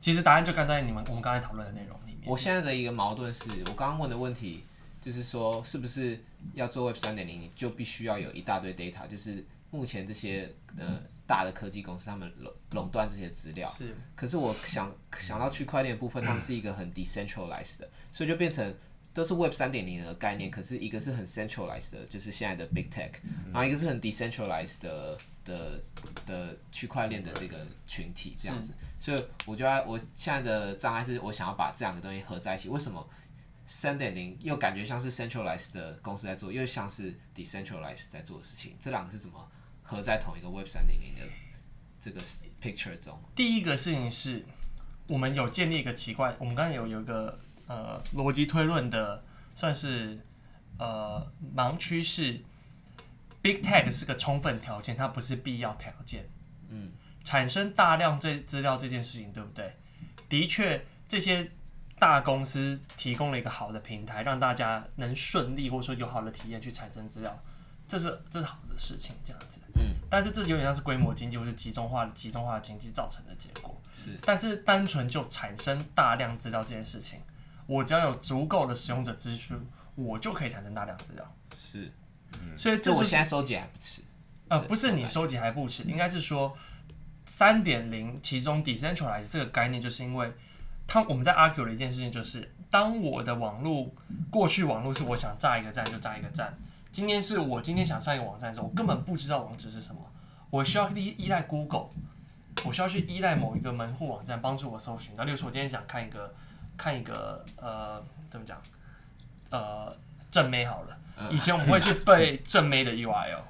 [0.00, 2.22] 其实答案就刚才你们我们刚才讨论的内容里面。
[2.26, 4.64] 我现在的一个矛盾是我刚刚问的问题，
[5.00, 6.20] 就是说是不是
[6.54, 9.44] 要做 Web 三点零，你就必须要有一大堆 data，就是。
[9.72, 11.00] 目前这些呃
[11.30, 13.70] 大的科技公司，他们垄垄断这些资料。
[13.78, 13.94] 是。
[14.16, 18.74] 可是我想想到区块链部分，他们是一个很 decentralized 的，所以就变成
[19.14, 20.50] 都是 Web 三点零的概念。
[20.50, 23.12] 可是一个是很 centralized 的，就是现在的 big tech，
[23.52, 25.80] 然后一个是很 decentralized 的的
[26.26, 28.74] 的区块链的这个群体这样子。
[28.98, 32.68] 所以我觉得我现在的障碍是我想要把这两个东西合在一起。
[32.68, 33.08] 为什么
[33.66, 38.76] 三点零又感觉像是 centralized 的公司在做，又像是 decentralized 在做的事情？
[38.80, 39.48] 这两个是怎么？
[39.90, 41.22] 合在同一个 Web 三零零的
[42.00, 42.20] 这个
[42.62, 44.46] picture 中，第一个事情是
[45.08, 49.24] 我们有建立一个奇怪，我们刚才有有一个呃逻辑推论的，
[49.56, 50.20] 算是
[50.78, 51.26] 呃
[51.56, 52.40] 盲区是
[53.42, 56.28] Big Tech 是个充分条件，它不是必要条件。
[56.68, 56.92] 嗯，
[57.24, 59.74] 产生大量这资料这件事情，对不对？
[60.28, 61.50] 的确，这些
[61.98, 67.42] 大公司提供了一个好的平台，让大家能顺利或者说有好的体验去产生资料。
[67.90, 69.60] 这是这是好的事情，这样子。
[69.74, 73.76] 嗯，但是这有点像是规模经济或是集中化的集中化的经济造成的结果。
[73.96, 77.18] 是，但是单纯就产生大量资料这件事情，
[77.66, 79.60] 我只要有足够的使用者资讯，
[79.96, 81.34] 我就可以产生大量资料。
[81.58, 81.90] 是，
[82.34, 84.02] 嗯，所以这、就是、我现在收集还不迟。
[84.46, 86.56] 呃，不是你收集还不迟，应该是说
[87.24, 90.32] 三点零其中 decentralize 这个概念，就是因为
[90.86, 93.92] 他我们在 argue 的一件事情，就是当我的网络
[94.30, 96.56] 过去网络是我想炸一个站就炸一个站。
[96.92, 100.00] 今天是我今天想上一个网站的时候，我根本不知道网址是什么，
[100.50, 101.88] 我需要依依赖 Google，
[102.64, 105.12] 我需要去依赖某一个门户网站帮助我搜寻。
[105.16, 106.34] 那例如说，我今天想看一个
[106.76, 108.60] 看一个呃怎么讲？
[109.50, 109.96] 呃
[110.30, 110.96] 正妹好了，
[111.28, 113.42] 以前我们会去背正妹的 URL，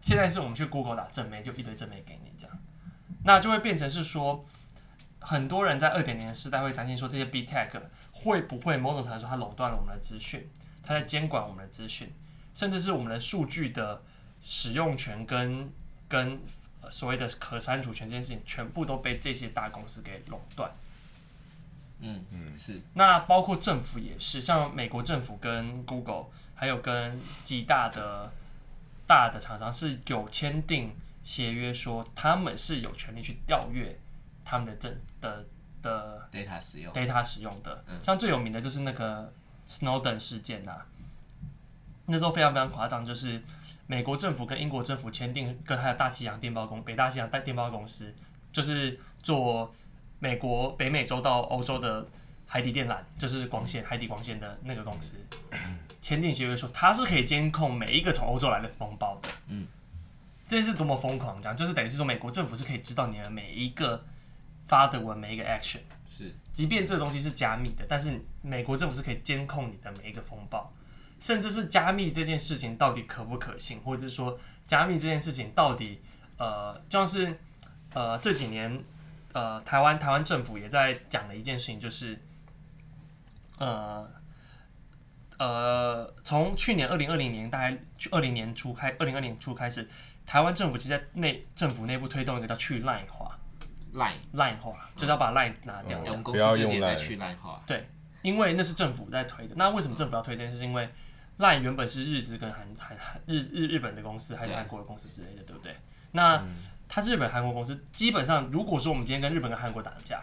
[0.00, 2.58] 现在是我们去 Google 打正妹，就一堆正妹给你这样，
[3.22, 4.44] 那就会变成是说，
[5.20, 7.70] 很多人在二点零的时代会担心说，这些 Big Tech
[8.10, 10.50] 会不会某种程度上它垄断了我们的资讯，
[10.82, 12.12] 它在监管我们的资讯。
[12.56, 14.02] 甚至是我们的数据的
[14.42, 15.70] 使用权跟
[16.08, 16.40] 跟
[16.88, 20.72] 所谓的可删除权这件事情，全部都被这些大公司给垄断。
[22.00, 22.80] 嗯嗯，是。
[22.94, 28.32] 那包括政府也是，像美国政府跟 Google，还有跟几大的
[29.06, 33.98] 大的厂商是有签订协约，说他们是有权利去调阅
[34.44, 35.44] 他们的政的
[35.82, 37.84] 的 data 使用 data 使用的。
[38.00, 39.30] 像最有名的就是那个
[39.68, 40.86] Snowden 事件呐、啊。
[42.06, 43.42] 那时候非常非常夸张，就是
[43.86, 48.14] 美国政府跟英国政府签订，跟还有大西洋电报公北大西洋带电报公司，
[48.50, 49.72] 就是做
[50.18, 52.06] 美国北美洲到欧洲的
[52.46, 55.16] 海底电缆，就是光线海底光线的那个公司，
[56.00, 59.28] 签订协议说它是可以监控每一个从欧洲来的风暴的。
[59.48, 59.66] 嗯，
[60.48, 61.42] 这是多么疯狂！
[61.42, 64.04] 这样就是等于是说，美国政府是可以知道你的每一个
[64.68, 70.72] 发的文，每一个 action，是，即便这个东西是加密的，但是美国政府是可以监控你的每一个风暴。
[71.18, 76.00] 甚至是加密这件事情到底可不可信，或者是说加密这件事情到底
[76.36, 77.38] 呃，就像是
[77.94, 78.82] 呃这几年
[79.32, 82.20] 呃台湾台湾政府也在讲的一件事情，就是
[83.58, 84.08] 呃
[85.38, 89.88] 呃从去年二零二零年大概去二零年初开二零二零年初开始，
[90.26, 93.38] 台湾政府其实在内政府内部推动一个叫去 Line 化。
[93.94, 97.88] Line Line 化，就是要把 Line 拿掉，我们公司最近在去 Line 化，对。
[98.20, 100.58] 因为那是政府在推的，那为什么政府要推这件事？
[100.58, 100.86] 是因为
[101.38, 102.96] LINE 原本是日资跟韩韩
[103.26, 105.76] 日日日本的公司，还是韩国的公司之类的，对不对？
[106.12, 106.42] 那
[106.88, 110.22] 它是日本韩国公司，基本上如果说我们今天跟日本跟韩国打架，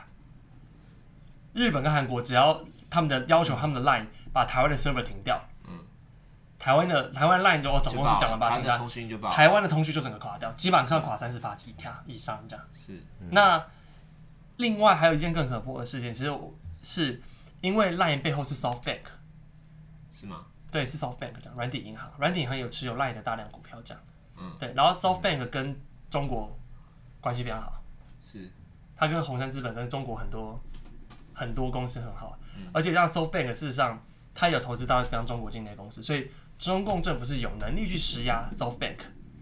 [1.53, 5.79] 日本跟韩国只要他们的要求，他们的 LINE 把台湾的 server 停掉，嗯，
[6.57, 12.65] 台湾的台湾 LINE 就总公司讲了吧，停掉，台湾的通讯就整个垮掉，基本上垮三十趴几条以上这样。
[12.73, 12.99] 是，
[13.29, 13.63] 那
[14.57, 16.31] 另外还有一件更可怖的事情，其实
[16.81, 17.21] 是。
[17.61, 19.03] 因为 Line 背后是 SoftBank，
[20.11, 20.47] 是吗？
[20.73, 24.03] 对，是 SoftBank 这样，软体银行，软体银行有持有 Line 的大量股票这样，
[24.37, 26.53] 嗯，对，然后 SoftBank 跟中国
[27.21, 27.81] 关系非常好，
[28.19, 28.51] 是，
[28.97, 30.59] 他跟红杉资本跟中国很多
[31.33, 38.97] 很多公司很好，嗯、而且像 SoftBank 事实上他有投资到像中国境内公司，所以中共政府是有能力去施压 SoftBank，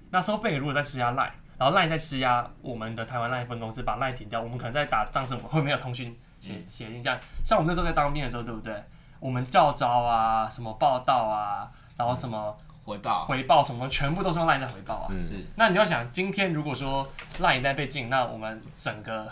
[0.10, 6.14] 那 SoftBank 如果在施压 Line，然后 Line 在施压我们的台湾 Line 分公司把 Line 停掉，我们可能在打仗时我们会没有通讯。
[6.42, 8.74] 协协定这样，像我们那时候在当兵的时候，对不对？
[9.22, 15.14] 我们教招啊，什么报道啊，然后什么回报回报什么，全部都是用 LINE 在回报啊。
[15.16, 15.36] 是。
[15.56, 17.08] 那你要想，今天如果说
[17.40, 19.32] LINE 一旦被禁，那我们整个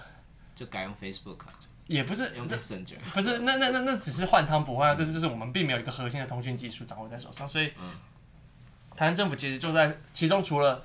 [0.54, 1.40] 就改用 Facebook，
[1.88, 7.74] 也不是用 Messenger，不是，那那那那只是换汤不换药，这是就是我们并没有一个核心的通讯技术掌握在手上，所以，
[8.96, 10.84] 台湾政府其实就在其中，除了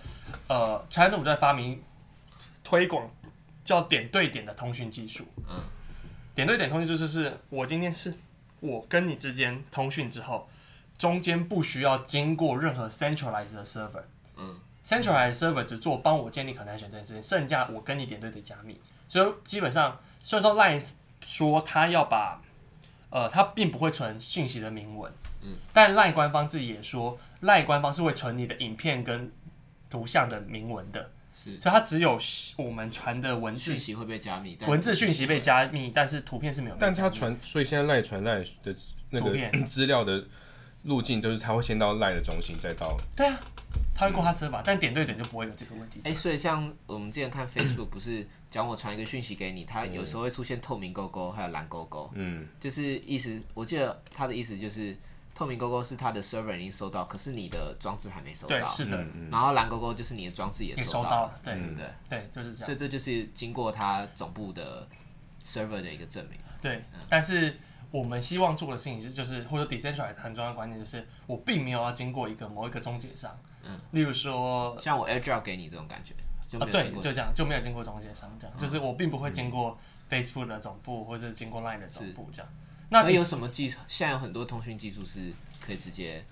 [0.48, 1.82] 呃，台湾政府在发明
[2.62, 3.06] 推广
[3.62, 5.60] 叫点对点的通讯技术，嗯。
[6.34, 8.12] 点对点通讯就是，是我今天是
[8.64, 10.48] 我跟你之间通讯之后，
[10.96, 14.04] 中间不需要经过任何 centralized 的 server，
[14.36, 18.80] 嗯，centralized server 只做帮我建立 connection 这件事情，剩下我跟你点对点加密。
[19.06, 20.82] 所以基本上，虽然说 Line
[21.22, 22.40] 说他要把，
[23.10, 29.30] 呃，他并不会存讯息的明文，嗯，但 Line 官方自己也说，Line 官方是会存你的影片跟
[29.90, 31.10] 图像的明文的。
[31.44, 32.18] 是所以它只有
[32.56, 36.76] 我们传的文字讯息会被加密，文字讯息被加密，但是图片是没有。
[36.80, 38.74] 但它传，所以现在赖传赖的
[39.10, 40.24] 那个资料的
[40.84, 42.96] 路径都是它会先到赖的中心，再到。
[43.14, 43.38] 对啊，
[43.94, 46.00] 它会过它 server，但点对点就不会有这个问题。
[46.04, 54.96] 哎、欸，所以像我们之前看 Facebook，不是讲我传一个讯息给你，它有时候会出现透明勾勾，还有蓝勾勾，嗯，就是意思，我记得他的意思就是。
[55.34, 58.56] 透明勾勾是它的 server 已经收到，可是你的装置还没收到。
[58.56, 59.04] 对，是的。
[59.30, 61.86] 然后蓝勾勾就是你的装置也收到了，对，对不对？
[62.08, 62.66] 对，就是这样。
[62.66, 64.86] 所以这就是经过它总部的
[65.42, 66.38] server 的一个证明。
[66.62, 67.58] 对，但是
[67.90, 73.36] 我们希望做的事情是，就是或者 decentralized 很重要的观念就是，我并没有要经过一个某一个中介商。
[73.64, 73.78] 嗯。
[73.90, 76.14] 例如说，像我 AirDrop 给你这种感觉，
[76.58, 79.76] 啊，对，就这样，就没有经过中介商，这样，就是我并不会经过
[80.08, 82.48] Facebook 的总部，或者经过 Line 的总部这样。
[83.02, 83.78] 那有什么技术？
[83.88, 85.32] 现在有很多通讯技术是。
[85.66, 86.22] 可以直接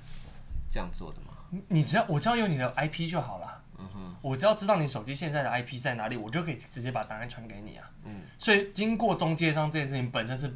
[0.71, 1.63] 这样做的吗？
[1.69, 3.63] 你只要我只要有你的 IP 就好了。
[3.79, 7.91] 嗯哼，我只要知道你手机现在的 IP 在哪里，我就可以直接把档案传给你啊。
[8.05, 10.55] 嗯，所以经过中介商这件事情本身是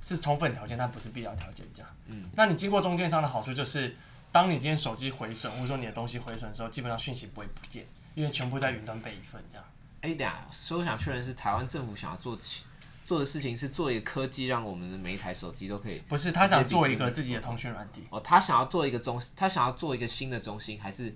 [0.00, 1.64] 是充分条件，但不是必要条件。
[1.72, 3.94] 这样，嗯，那你经过中介商的好处就是，
[4.32, 9.64] 当你今天手机毁损或者说你的东西毁损的时候，基本上讯息不会不见，因为全部在云端备一份这样。
[10.00, 12.64] 哎、欸，等下，所以我想确认是台湾政府想要做起。
[13.12, 15.98] 做的事情是做一个科技，让我们的每一台手机都可以。
[16.08, 21.14] 不是他想做一个自己的通讯软体哦，他想要做一个中，他想要做一个新的中心，还是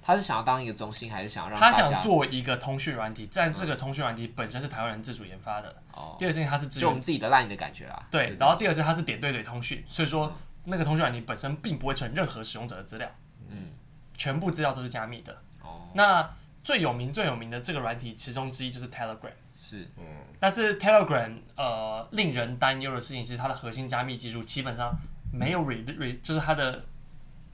[0.00, 3.28] 他是想要当一个中心，还是想要让他想做一个通讯软体？
[3.34, 5.74] 但这个通讯软体本身是台湾人自主研发的。
[5.92, 6.14] 哦。
[6.20, 8.06] 第二事情，它是就我们自己的 LINE 的感觉啦。
[8.12, 10.32] 对，然后第二是它是点对点通讯，所以说
[10.66, 13.10] 那个通讯软体本身并不会存任何使用者的资料。
[13.48, 13.72] 嗯。
[14.16, 15.32] 全部资料都是加密的。
[15.62, 15.88] 哦。
[15.94, 19.32] 那最有名最有名的这个软体其中之一就是 Telegram。
[19.60, 20.04] 是，嗯，
[20.38, 24.96] 但是 Telegram 呃，令人担忧的事情是，它的核心加密技术基本上
[25.32, 26.84] 没有 re re，就是它的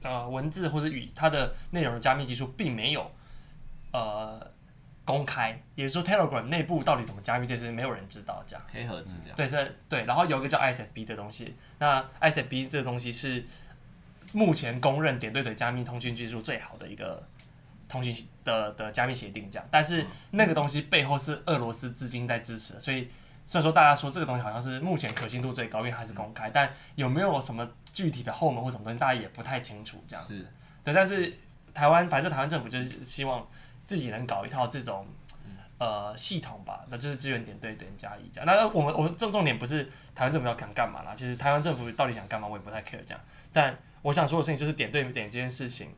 [0.03, 3.11] 呃文字或者语它的内容的加密技术并没有
[3.91, 4.39] 呃
[5.03, 8.63] 公开，也就是说 Telegram 内部到底怎么加密这些没有人知道，这样。
[8.71, 13.43] 黑盒子这样，对是，对，然后有一个叫 ISFB 的东西，那 ISFB 这个东西是
[14.31, 17.27] 目前公认点对点加密通讯技术最好的一个。
[17.87, 23.09] 通讯的的加密协定这样，但是那个东西背后是俄罗斯资金在支持的，所以
[23.43, 30.49] 虽然说大家说这个东西好像是目前可信度最高，因为还是公开，但有没有什么具体的后门或什么东西，大家也不太清楚这样子。
[30.83, 31.33] 对，但是
[31.73, 33.45] 台湾反正台湾政府就是希望
[33.85, 35.05] 自己能搞一套这种
[35.77, 38.45] 呃系统吧，那就是资源点对点加一这样。
[38.45, 43.19] 那我们我们重重点不是台湾政府要想干嘛啦，其实台湾政府到底想干嘛，我也不太 care 这样。
[43.51, 45.89] 但我想说的事情就是点对点这件事情，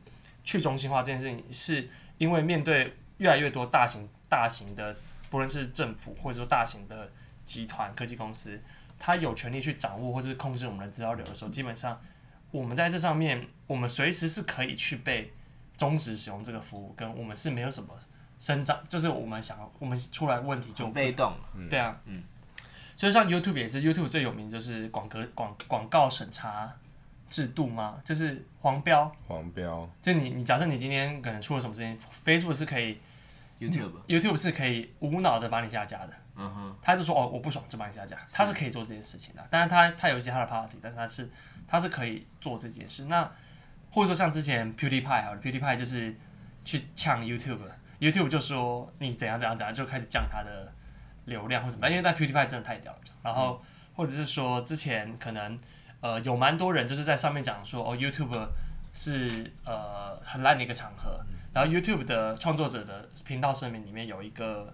[0.42, 4.94] 去中心化这件事情，是因为面对越来越多大型大型的，
[5.30, 7.10] 不论是政府或者说大型的
[7.44, 8.60] 集团科技公司，
[8.98, 12.00] 他有权利去掌握或者是控制我们的资料流的时候，基本上
[12.50, 15.32] 我们在这上面，我们随时是可以去被
[15.76, 17.96] 终止使用这个服务，跟我们是没有什么。
[18.40, 21.34] 生长就是我们想要，我们出来问题就被动，
[21.68, 22.22] 对啊，嗯，
[22.96, 26.72] 所以像 YouTube 也是，YouTube 最有名就是广告广广告审查
[27.28, 32.98] 制度吗，就是黄标，黄标，就你你假设你今天可能出了什么事情，Facebook 是可以
[33.60, 41.30] ，YouTube YouTube 是可以无脑的把你下架的，嗯哼，他就说哦我不爽就把你下架，他是可以做这件事情的，当然他他有一些他的 policy，但是他是
[41.66, 43.30] 他是可以做这件事，那
[43.90, 46.14] 或者说像之前 PewDiePie 好了，PewDiePie 就是
[46.64, 47.60] 去呛 YouTube。
[47.98, 50.72] YouTube 就说你怎样怎样怎样，就开始降他的
[51.24, 52.98] 流量或什么，因为那 PewDiePie 真的太屌了。
[53.24, 53.60] 然后
[53.96, 55.58] 或者是说之前可能
[56.00, 58.48] 呃有蛮多人就是在上面讲说哦 YouTube
[58.94, 61.20] 是呃很烂的一个场合。
[61.52, 64.72] 然后 YouTube 的创作者的频道声明里面有一个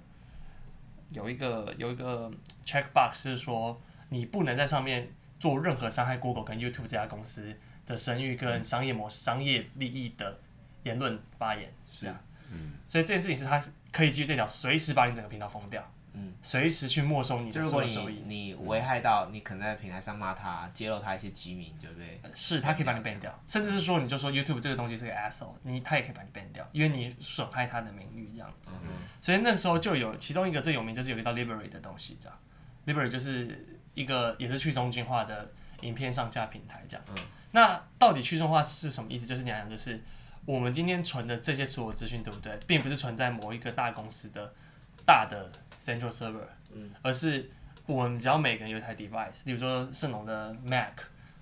[1.10, 2.30] 有一个有一个
[2.64, 7.56] checkbox 是说你不能在上面做任何伤害 Google 跟 YouTube 这家公司
[7.86, 10.38] 的声誉跟商业模式、商业利益的
[10.82, 12.20] 言论发言，是啊。
[12.50, 15.82] 嗯，所以这件事情是他可以基于这条，随时把你整个频道封掉，
[16.14, 18.22] 嗯，随时去没收你的所有收益。
[18.26, 22.20] 你危害到你可能在平台上骂他，揭露他一些机密，对不对？
[22.34, 28.70] 是他可以把你 ban 掉，甚至是说你就说 YouTube 这个东西是个 asshole，你他也可以把你 ban 掉，因为你损害他的名誉这样子。
[28.82, 28.88] 嗯，
[29.20, 32.38] 所以那时候就有其中一个最有名就是有一道 Liberty 的东西，这样
[32.86, 35.50] Liberty 就是一个也是去中心化的
[35.82, 37.04] 影片上架平台这样。
[37.10, 37.16] 嗯，
[37.52, 39.26] 那到底去中心化是什么意思？
[39.26, 40.02] 就是你讲就是。
[40.46, 42.54] 我们今天存的这些所有资讯，对不对？
[42.66, 44.52] 并不是存在某一个大公司的
[45.06, 45.50] 大的
[45.84, 47.50] central server，嗯，而是
[47.84, 50.92] 我们只要每个人有一台 device，比如说盛龙的 Mac，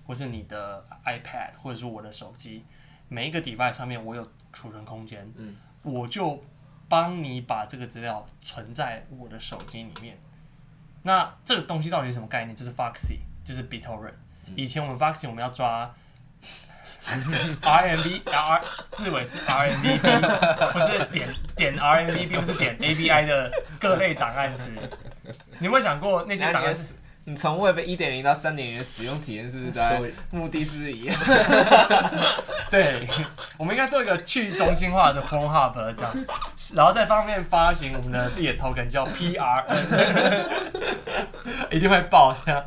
[0.05, 2.65] 或是你的 iPad，或者是我的手机，
[3.07, 6.43] 每一个 device 上面我有储存空间，嗯，我就
[6.89, 10.17] 帮你把这个资料存在我的手机里面。
[11.03, 12.55] 那这个东西到底是什么概念？
[12.55, 14.15] 就是 Foxy，就是 BitTorrent。
[14.55, 15.95] 以前我们 Foxy 我们要抓。
[17.61, 18.61] RMB，R
[18.91, 24.71] 字尾是 RMVB，不是点点 RMBB，不是点 ABI 的各类档案时，
[25.59, 26.75] 你有没有想过那些档案？
[27.25, 30.13] 你从 Web 一点零到三点零的使用体验是不是对？
[30.31, 31.15] 目的是不是一样？
[32.69, 33.07] 对，
[33.57, 36.13] 我们应该做一个去中心化的 PornHub 这样，
[36.75, 39.63] 然后在方面发行我们的自己的 token 叫 PR，
[41.71, 42.61] 一定会爆这样。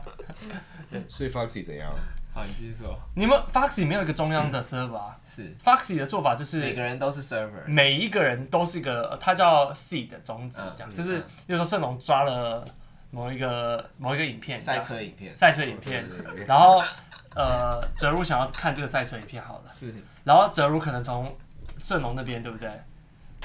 [1.06, 1.92] 所以 Foxy 怎样？
[2.36, 2.94] 好，你继续说。
[3.14, 5.18] 你们 Foxy 没有一个中央的 server 啊？
[5.24, 5.56] 是。
[5.56, 12.62] Foxy 的做法就是每个人都是 server，每一个人都是一个，它叫 seed 种子，这样就是，比如说盛龙抓了
[13.10, 16.04] 某一个某一个影片，赛车影片，赛车影片，
[16.46, 16.82] 然后
[17.34, 21.34] 呃，哲如想要看这个赛车影片，好了，是，然后哲如可能从
[21.78, 22.70] 盛龙那边对不对，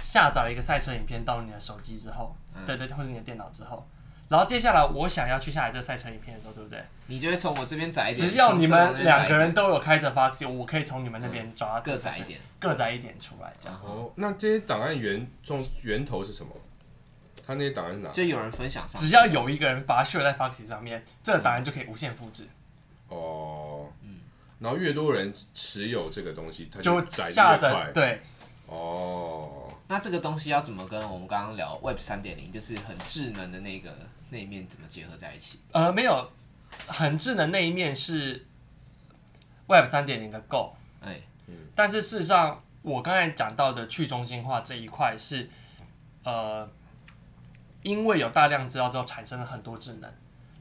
[0.01, 3.87] 下载了一个赛车影片到你的手机之后，对对，或者你的电脑之后。
[4.31, 6.81] 然后接下来我想要去下载这个赛车影片的时候，对不对？
[7.07, 8.29] 你就会从我这边载一点。
[8.29, 13.77] 只要你们两个人都有开着 Foxy，我可以从你们那边抓各载一点，各载一点出来，这样。
[13.83, 16.49] 哦，那这些档案源中源头是什么？
[17.45, 18.09] 他那些档案哪？
[18.11, 19.01] 就有人分享上。
[19.01, 22.47] 只要有一个人把它 share 在 Foxy 上面，这个档案就可以无限复制。
[23.09, 24.21] 哦，嗯。
[24.59, 28.21] 然后越多人持有这个东西，它就下载对。
[28.67, 29.60] 哦。
[29.91, 33.93] 那这个东西要怎么跟我们刚刚聊 Web 三点零，就是很智能的那个？
[34.29, 35.59] 那一面怎么结合在一起？
[35.73, 36.31] 呃，没有，
[36.87, 38.47] 很智能那一面是
[39.67, 45.49] Web 三点零的 Go，哎，嗯，但是事实上，我刚才讲到的去中心化这一块是，
[46.23, 46.65] 呃，
[47.83, 50.09] 因为有大量资料之后产生了很多智能，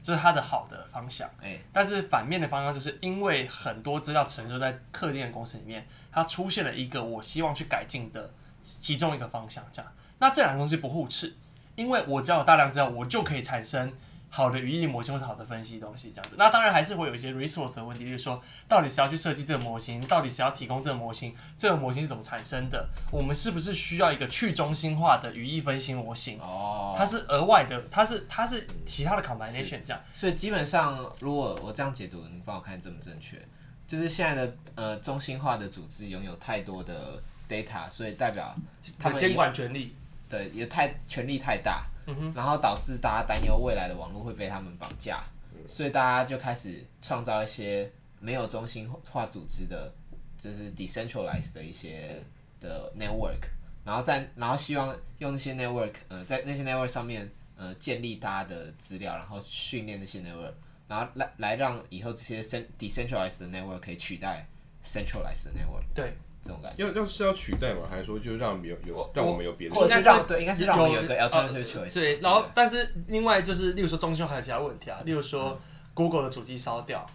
[0.03, 8.29] 这是它的好的方向，哎，但是反面的方向就是因为很多资料存留在客店公司里面，它出现了一个我希望去改进的
[8.63, 11.35] 其中一个方向，这样，那这两个东西不互斥。
[11.75, 13.91] 因为我只要有大量资料，我就可以产生
[14.29, 16.35] 好的语义模型或者好的分析东西这样子。
[16.37, 22.87] 那当然还是会有一些 resource 的问题，就是说到底谁要去设计这个模型，到底谁要提供这个模型，这个模型是怎么产生的？
[23.09, 26.39] 我们是不是需要一个去中心化的语义分析模型？
[26.39, 30.01] 哦，它是额外的，它是它是其他的 combination 这样。
[30.13, 33.41] 所以基本上，如果我这样解读，你帮我看正不正确？
[33.87, 37.21] 就是现在的呃中心化的组织拥有太多的
[37.51, 38.55] data，所以代表
[38.97, 39.93] 他们监管权力。
[40.29, 41.85] 对，也太权力太大，
[42.33, 45.21] 然后导致大家担忧未来的网络会被他们绑架，
[45.67, 47.91] 所以大家就开始创造一些
[48.21, 49.93] 没有中心化组织的，
[50.37, 52.23] 就是 decentralized 的一些
[52.61, 53.41] 的 network，
[53.83, 60.53] 然后在然后希望用那些 network，呃，在那些 network 上面，呃，建立大家的资料，然后训练那些 network，
[60.87, 62.41] 然后来来让以后这些
[62.79, 64.47] decentralized 的 network 可以取代
[64.81, 65.83] centralized 的 network。
[65.93, 66.85] 对，这种感觉。
[66.85, 69.75] 要要是要取代嘛，还是说就让有有让我们有别的？
[69.75, 71.93] 或者是让对，应该是让我们有个 alternative choice。
[71.93, 75.59] 对，然后但是另外就是，例如说中心化还有其他问题啊，例如说
[75.93, 77.05] Google 的主机烧掉，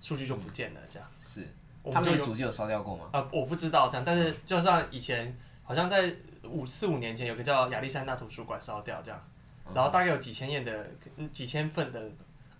[0.00, 1.08] 数据就不见了，这样。
[1.24, 1.46] 是。
[1.90, 3.04] 他们的主机有烧掉过吗？
[3.12, 6.14] 呃，我不知道这样，但是就像以前，好像在
[6.44, 9.18] 五四五年前，有个叫亚历山大图书馆烧掉这样，
[9.72, 10.86] 然后大概有几千页的、
[11.32, 12.02] 几千份的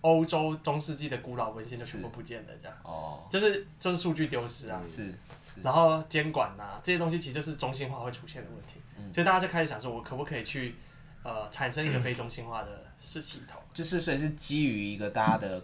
[0.01, 2.77] 欧洲中世纪的古老文献就全部不见了这样。
[2.83, 3.27] 哦。
[3.29, 4.81] 就是就是数据丢失啊。
[4.89, 5.11] 是
[5.43, 5.61] 是。
[5.61, 10.75] 然后监管呐这些东西，其实就是中心化会出现的问题，所以大家就开始想说，我可不可以去
[11.23, 13.61] 呃产生一个非中心化的系统？
[13.73, 15.55] 就是所以是基于一个大家的，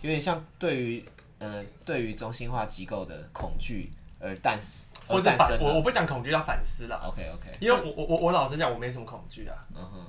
[0.00, 1.04] 有点像对于。
[1.40, 6.96] 呃，对于中心化机构的恐惧而诞生，或者反我我不讲恐惧，要反思了。
[7.06, 9.54] OK OK，因为我我我我老实讲，我没什么恐惧啊。
[9.74, 10.06] 嗯哼，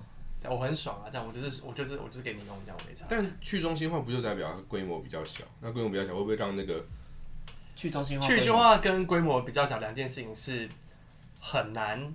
[0.49, 3.05] 我很爽啊，这样我就是我就是我就是给你弄这样，我没差。
[3.09, 5.43] 但去中心化不就代表它规模比较小？
[5.61, 6.85] 那规模比较小，会不会让那个
[7.75, 8.27] 去中心化？
[8.27, 10.69] 去中心化跟规模比较小两件事情是
[11.39, 12.13] 很难，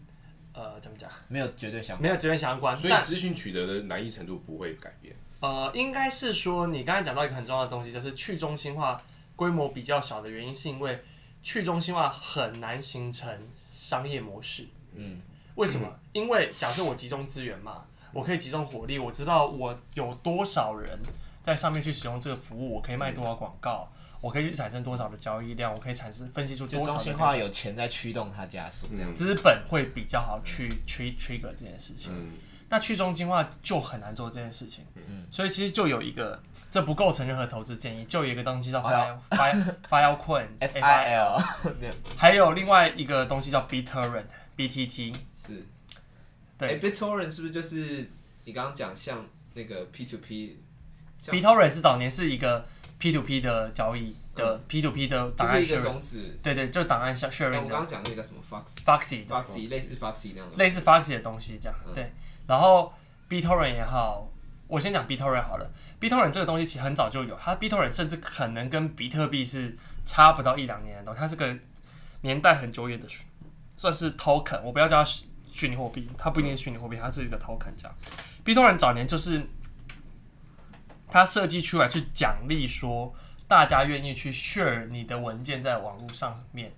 [0.52, 1.10] 呃，怎么讲？
[1.28, 5.14] 没有绝对相关，没有绝对相关，所以资讯取得的难易程度不会改变。
[5.40, 9.00] 呃，应该是说你刚才讲到一个很重要的东西，就是去中心化。
[9.36, 11.02] 规模比较小的原因，是因为
[11.42, 14.66] 去中心化很难形成商业模式。
[14.94, 15.18] 嗯，
[15.54, 15.88] 为什么？
[15.88, 20.98] 嗯、 因为假设我集中资源嘛，我可以集中火力，我知道我有多少人
[21.42, 26.92] 在上面去使用这个服务，我可以卖多少广告，嗯、我可以去产生多少的交易量，我可以产生分析出多少。
[26.92, 29.14] 中心化有钱在驱动它加速，这样。
[29.14, 32.12] 资本会比较好去 trigger 这件事情。
[32.14, 32.32] 嗯。
[32.72, 36.40] 那去中心化就很难做这件事情，嗯、所以其实就有一个，
[36.70, 41.42] 这不构成任何投资建议，就有一个东西叫 file file Filecoin F I L，
[42.16, 45.66] 还有另外一个东西叫 BitTorrent B T T，是，
[46.60, 48.08] 对、欸、BitTorrent 是不是就是
[48.44, 52.66] 你刚刚讲像那个 P to P，BitTorrent 是早年是一个
[52.98, 56.00] P to P 的交易的 P to P 的档案，就是一个
[56.42, 57.62] 对对，就档案 sharing。
[57.62, 58.40] 我刚刚讲那个什么
[58.84, 62.12] Foxy Foxy 类似 Foxy 那样的，类似 Foxy 的东西这样，嗯、对。
[62.46, 62.92] 然后
[63.28, 64.30] BitTorrent 也好，
[64.68, 65.70] 我先讲 BitTorrent 好了。
[66.00, 71.56] BitTorrent 这个东西其实很早就有，它 BitTorrent 甚至可能跟比特币是差不到一两年的东西，它是个
[72.22, 73.06] 年代很久远的，
[73.76, 74.62] 算是 token。
[74.62, 75.10] 我不要叫它
[75.52, 77.94] 虚拟货币，它不一定是虚拟货币，它是一个 token 这样。
[78.44, 79.46] BitTorrent 早年就是
[81.08, 83.14] 它设计出来去奖励说，
[83.48, 86.72] 大家愿意去 share 你的文件在网络上面。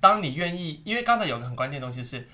[0.00, 2.28] 当你愿意，因为刚才有个很关键的东西是。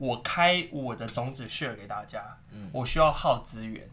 [0.00, 3.86] 我开我的种子 share 给大家，嗯、我需要耗资源，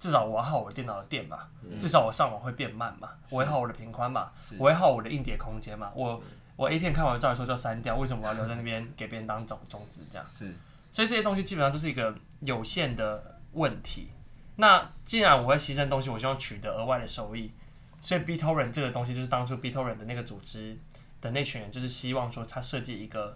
[0.00, 6.22] 至少我要耗我电脑的电嘛，嗯、至少我上网会变慢嘛，我会耗我的频宽嘛，我会耗我的硬碟空间嘛，我、嗯、
[6.56, 10.26] 我 A 片看完照理说就删掉，为什么我要留在那边给别人当种种子这样？
[10.26, 10.54] 是，
[10.90, 14.10] 所以这些东西基本上就是一个有限的问题。
[14.56, 17.52] 那既然我会牺牲东西，我希望取得额外的收益，
[18.00, 20.78] 所以 BitTorrent 这个东西就是当初 BitTorrent 的那个组织
[21.20, 23.34] 的那群人，就是希望说他设计一个。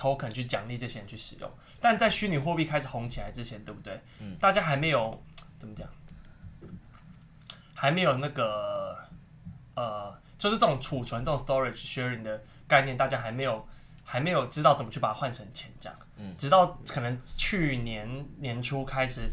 [0.00, 4.00] token 去奖励这些人去使用，但在虚拟货币开始红起来之前，对不对？
[4.18, 5.22] 嗯，大家还没有
[5.58, 5.86] 怎么讲，
[7.74, 8.96] 还没有那个
[9.74, 13.64] 呃，就是这种储存、这种 storage sharing 的概念，大家还没有
[14.02, 15.96] 还没有知道怎么去把它换成钱这样。
[16.16, 19.30] 嗯，直到可能去年年初开始，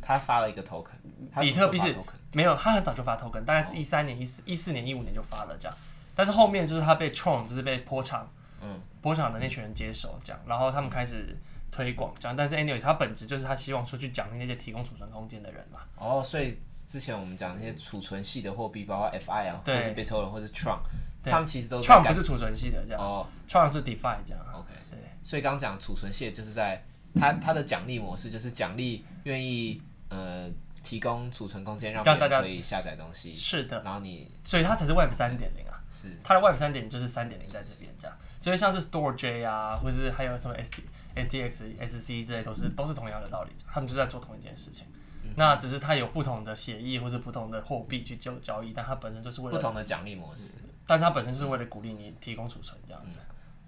[0.00, 0.96] 他发了一个 token，
[1.40, 1.94] 比特币是
[2.32, 5.76] 没有，他很早就发 token，大概是一三年、一四、一四年、一五年就发了这样，
[6.14, 8.28] 但是后面就是他被 Tron，就是被波场。
[8.62, 11.36] 嗯，波场的那群人接手这样，然后他们开始
[11.76, 15.80] 推广这样，但是 anyway，他本质就是他希望出去奖励那些提供储存空间的人嘛。
[15.98, 20.78] 哦，所以之前我们讲那些储存系的货币，包括 FIL 或是 BitTorrent 或是 Tron，
[21.22, 24.42] 他们其实都 Tron 不是储存系的这样，哦，Tron 是 DeFi 这样。
[24.54, 24.98] OK，对。
[25.22, 26.82] 所以刚刚讲储存系就是在
[27.14, 30.48] 他他的奖励模式就是奖励愿意呃
[30.82, 33.34] 提供储存空间让大家可以下载东西。
[33.34, 33.82] 是的。
[33.82, 35.78] 然后你，所以它才是 Web 三点零啊。
[35.92, 36.16] 是。
[36.24, 38.16] 它的 Web 三点零就是三点零在这边这样。
[38.40, 40.82] 所以像是 Store J 啊，或者是还有什么 ST、
[41.16, 44.86] STX、SC 这些，都是都是同样的道理，他们就在做同一件事情。
[45.24, 50.54] 嗯、那只是它有不同的协议或者不同的货币去交交易，但它本身就是为了不同的奖励模式。
[50.86, 53.18] 但它本身就是为了鼓励你提供储存这样子。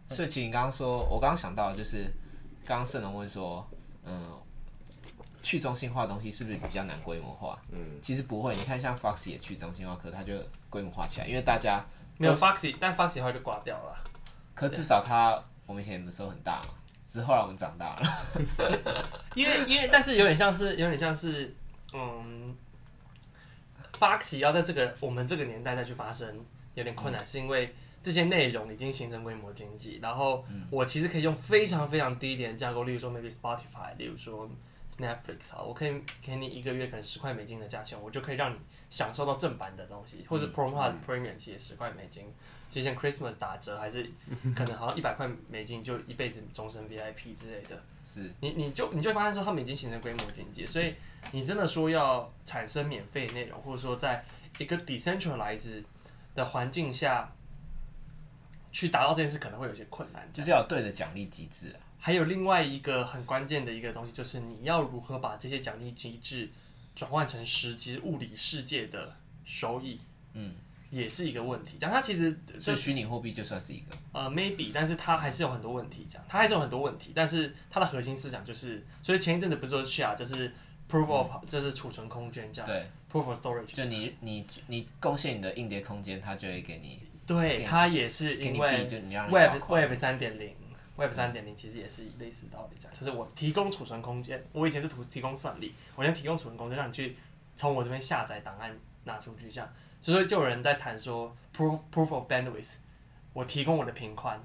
[0.09, 2.05] 嗯、所以其实你刚刚说，我刚刚想到就是，
[2.65, 3.69] 刚刚圣龙问说，
[4.05, 4.31] 嗯，
[5.43, 7.61] 去中心化的东西是不是比较难规模化？
[7.73, 8.55] 嗯，其实不会。
[8.55, 10.35] 你看像 Foxy 也去中心化，可它就
[10.71, 11.85] 规模化起来，因为大家
[12.19, 14.05] 没有 Foxy，但 Foxy 后来就挂掉了。
[14.55, 16.69] 可至少它，我们以前的时候很大嘛，
[17.09, 18.03] 之后来我们长大了。
[19.35, 21.55] 因为因为，但是有点像是有点像是，
[21.95, 22.55] 嗯
[23.99, 26.45] ，Foxy 要在这个我们这个年代再去发生
[26.75, 34.49] 有点困难，嗯、是因为这这些内容已经形成规模经济，然后我其实可以用非常非常低一点的架构，例如说 maybe Spotify，例如说
[34.99, 38.59] Netflix 啊，我可以给你一个月可能十块美金的价钱，我就可以让你
[38.91, 42.25] 享受到正版的东西，或者 Pro 化的 Premium 其实十块美金，
[42.69, 44.11] 其实像 Christmas 打折还是
[44.55, 47.83] 可能好像一百块美金就一辈子终身 VIP 之类的。
[48.07, 50.95] 是，你你就你就发现说他们已经形成规模经济，所以
[51.33, 54.25] 你真的说要产生免费内容，或者说在
[54.59, 55.85] 一个 decentralized
[56.35, 57.33] 的环境下。
[58.71, 61.81] 去达到这件事可能会有些困难，就是要对的奖励机制啊。
[61.99, 66.49] 还有另外一个很关键的一个东西，就是你要如何把这些奖励机制
[66.95, 70.01] 转换成实际物理世界的收益，
[70.35, 70.55] 嗯，
[70.91, 71.77] 也是一个问题。
[71.79, 76.07] 讲它其实就虚拟货币就算是一个呃 maybe，但是它还是有很多问题。
[76.09, 80.53] 讲它还是有很多问题，但是它的核心思想就是，所以前一阵子不是说 share 就是
[80.91, 87.01] proof of、嗯、就是储存空间这样，对，proof of storage，就你你你贡献你的硬碟空间，它就会给你。
[87.27, 88.87] 对，它也是因为
[89.31, 90.55] Web Web 三点零
[90.99, 97.17] ，Web 三点零其实也是类似道理，这样就是我提供储存空间，我以前是提提供算力，我现在提供储存空间，让你去
[97.57, 102.75] 从我这边下载档案拿出去，这样，所以就有人在谈说 proof proof of bandwidth，
[103.33, 104.39] 我提供我的频宽，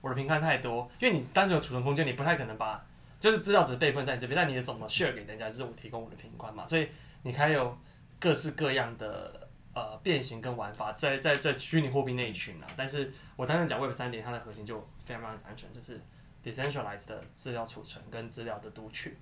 [0.00, 2.84] 我的频宽太多，因为你单纯有储存空间，你不太可能把
[3.18, 6.88] 就是资料只备份在你这边，但你怎么 share 给人家，就是我提供我的频宽嘛，所以
[7.22, 7.76] 你还有
[8.20, 9.43] 各式各样的。
[9.74, 16.00] 呃，变形跟玩法在在在虚拟货币那一群啊，但是我刚才讲 Web 三点，它的核心就非常非常单纯，就是
[16.44, 19.18] decentralized 的资料储存跟资料的读取，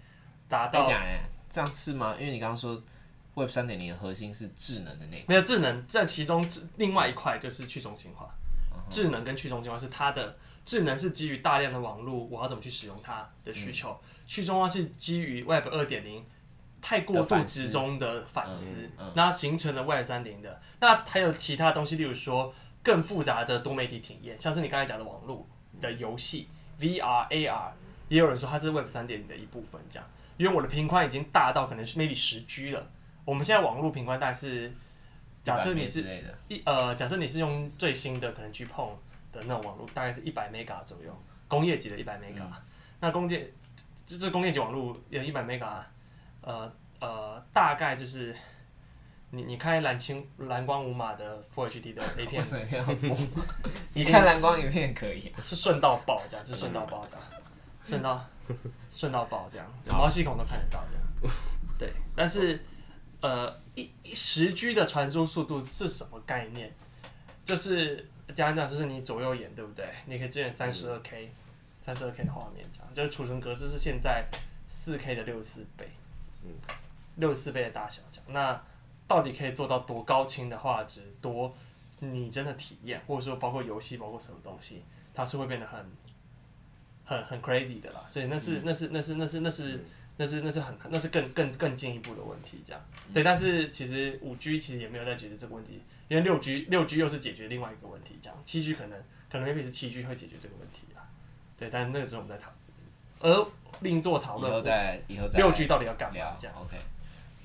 [0.51, 0.93] 达到。
[1.49, 2.15] 这样是吗？
[2.21, 2.83] 因为你刚刚说
[3.35, 5.25] Web 三点零的核心是智能的那个。
[5.27, 6.47] 没有智能，在其中
[6.77, 8.35] 另外一块就是去中心化。
[8.91, 10.37] 智能跟去中心化是它的
[10.67, 13.99] 智能是基于大量的网络，我要怎么去使用它的需求。
[14.27, 16.23] 去中心化是基于 Web 二点零。
[16.83, 18.75] 太过度集中的反思，
[19.15, 20.61] 那形成了 Web 三点的。
[20.81, 22.53] 那还有其他东西，例如说
[22.83, 25.47] 更复杂的多媒体体验，像是你刚才讲的网络
[25.81, 26.49] 的游戏
[26.81, 27.71] VR、AR，
[28.09, 29.81] 也有人说它是 Web 三点的一部分。
[29.89, 30.07] 这样，
[30.37, 32.91] 因为我的频宽已经大到可能是 maybe 十 G 了。
[33.25, 34.73] 我们现在网络频宽大概是，
[35.45, 36.05] 假设你是
[36.49, 38.91] 一呃，假设你是用最新的可能 GPON
[39.33, 41.17] 的那种网络，大概是一百 Mega 左右，
[41.47, 42.43] 工业级的一百 Mega。
[42.99, 43.53] 那工业
[44.05, 45.81] 这这工业级网络有一百 Mega。
[46.43, 48.35] 呃呃，大概就是
[49.31, 52.43] 你你开蓝青蓝光无码的 Full HD 的 A 片，
[53.95, 57.25] 你看蓝光影片可以，是顺到爆这样，就 顺到爆这样，
[57.89, 58.25] 顺到
[58.91, 61.35] 顺到爆这样，毛细孔都看得到这样。
[61.79, 62.63] 对，但是
[63.21, 66.73] 呃一十 G 的传输速度是什么概念？
[67.45, 69.85] 就是讲讲就是你左右眼对不对？
[70.07, 71.33] 你可以支援三十二 K
[71.81, 74.25] 三十二 K 的画面这样，就是储存格式是现在
[74.69, 75.89] 四 K 的六十四倍。
[76.45, 76.51] 嗯，
[77.17, 78.63] 六十四倍的大小这样，那
[79.07, 81.55] 到底可以做到多高清的画质，多
[82.01, 84.83] 拟真的体验，或者说包括游戏，包括什么东西，
[85.15, 85.85] 它是会变得很
[87.05, 88.05] 很很 crazy 的啦。
[88.09, 89.81] 所以那是、嗯、那是那是那是那是、嗯、
[90.17, 92.83] 那是那是很那是更更更进一步的问题这样。
[93.13, 101.07] 对，但是其实五 G 其实也没有在解决这个问题，因为六 G 六 G 又是解决另外一个问题这样，七 G 可能可能 maybe 是七 G 会解决这个问题啦。
[101.57, 102.59] 对，但那个时候我们在讨论，
[103.23, 103.47] 而。
[103.81, 106.37] 另做讨论，以后再以后再六 G 到底要干嘛？
[106.39, 106.79] 这样 OK。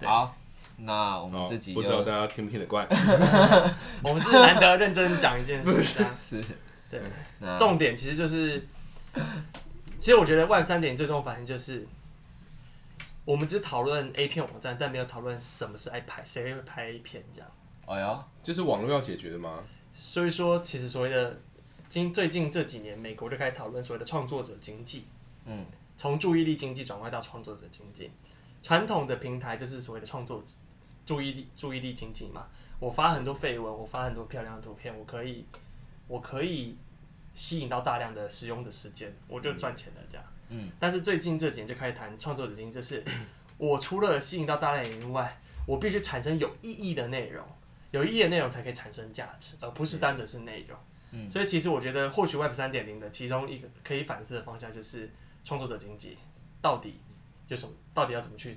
[0.05, 0.36] 好，
[0.78, 2.88] 那我们自己不知道大家听不听得惯。
[4.03, 6.43] 我们是难得认真讲一件事， 是，
[6.91, 7.01] 对。
[7.57, 8.63] 重点其实就是，
[9.99, 11.88] 其实我觉得 Web 三点最终反应就是，
[13.25, 17.49] 我们只讨论 A 片网站，但没有讨论什么是爱拍，谁会拍 A 片这样。
[17.88, 19.63] 哎呀，这是网络要解决的吗？
[19.95, 21.36] 所以说，其实所谓的
[21.89, 25.07] 今最近这几年，美国就开始讨论所谓的创作者经济。
[25.47, 25.65] 嗯。
[25.99, 28.11] 从注意力经济转换到创作者经济，
[28.61, 30.53] 传统的平台就是所谓的创作者
[31.07, 32.45] 注意力注意力经济嘛。
[32.79, 35.43] 我发很多废文，我发很多漂亮的图片，我可以
[36.07, 36.77] 我可以
[37.33, 40.23] 吸引到大量的使用的时间，我就赚钱了这样。
[40.49, 40.69] 嗯。
[40.79, 43.03] 但是最近这几年就开始谈创作者经济，就是
[43.57, 47.43] 我除了吸引到大量人以外，我必须产生有意义的内容，
[47.89, 50.77] 有意义的内容才可以产生价值，而不是单纯是内容。
[51.09, 51.27] 嗯。
[51.27, 55.09] 所以其实我觉得，或许 Web 三点零的其中一个可以反思的方向就是。
[55.47, 56.17] 创作者经济
[56.61, 56.99] 到底
[57.47, 57.73] 有什么？
[57.93, 58.53] 到底要怎么去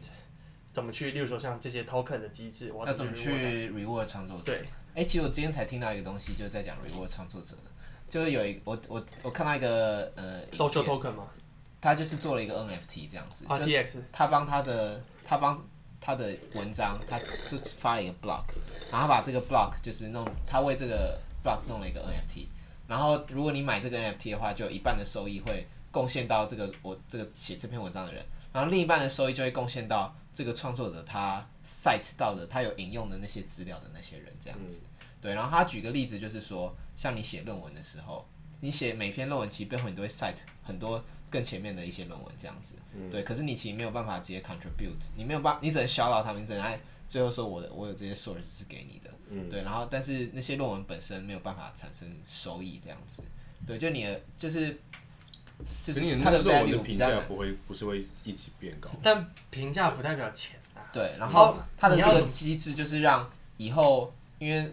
[0.73, 1.13] 怎么去？
[1.13, 4.47] 例如说像这些 token 的机制，我要怎么去 reward 创作者？
[4.47, 4.63] 对，
[4.95, 7.71] 哎、欸，其实我今天才听到一个东西，就是在讲 reward 创作者的，
[8.09, 11.29] 就是有一我我我看到一个呃 social token 吗？
[11.81, 15.65] 他就是做了一个 NFT 这样子，RTX，他帮他的他帮
[16.01, 18.43] 他的文章，他是发了一个 block，
[18.91, 22.49] 然后他把这个 block 就是弄，他为这个 block 弄了一个 NFT，
[22.89, 25.69] 然后如果你买这个 NFT 的话，就有一半的收益会。
[25.91, 34.83] 贡献到这个我这个写这篇文章的人，然后另一半的收益就会贡献到这个创作者他 cite 到的他有引用的那些资料的那些人这样子，
[35.21, 38.27] 对，然后他举个例子，就是说，像你写论文的时候，
[38.61, 43.23] 你写每篇论文其实背后你都会 cite 很多更前面的一些论文这样子，嗯、对。
[43.23, 49.63] 可是你其实没有办法直接 contribute，你没有办法，你只能 shout out 他们，你只能在最后说我的我有这些 source 是给你的，嗯、对。
[49.63, 53.23] 然后但是那些论文本身没有办法产生收益这样子，
[53.67, 53.77] 对。
[53.77, 54.81] 就你的就是
[55.83, 60.83] 就是他的论文的评价不会不是会一直变高，但评价不代表钱啊。
[60.93, 64.73] 对，然后他的这个机制就是让以后因为。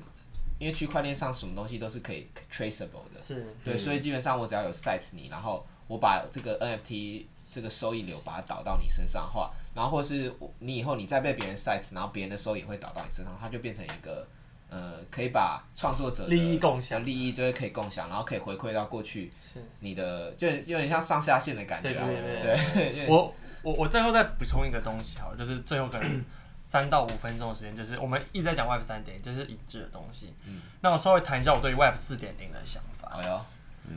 [0.59, 14.27] 因为区块链上什么东西都是可以 traceable 的，是对，嗯、所以基本上我只要有 site 你，然后我把这个 NFT 这个收益流把它导到你身上的话，然后或是你以后你再被别人 site，然后别人的收益也会导到你身上，它就变成一个
[14.69, 22.41] 呃可以把创作者的利益共享，利益就是可以共享，然后可以回馈到过去是你的，就有点像上下线的感觉、啊，对对
[22.73, 26.25] 对，对 我我我最后再补充一个东西好，就是最后可能。
[26.67, 30.35] 三到五分钟的时间，就是我们一直在讲 Web 三点，这是一致的东西。
[30.45, 33.09] 嗯，那我稍微谈一下我对于 Web 四点零的想法。
[33.21, 33.41] 哎呦，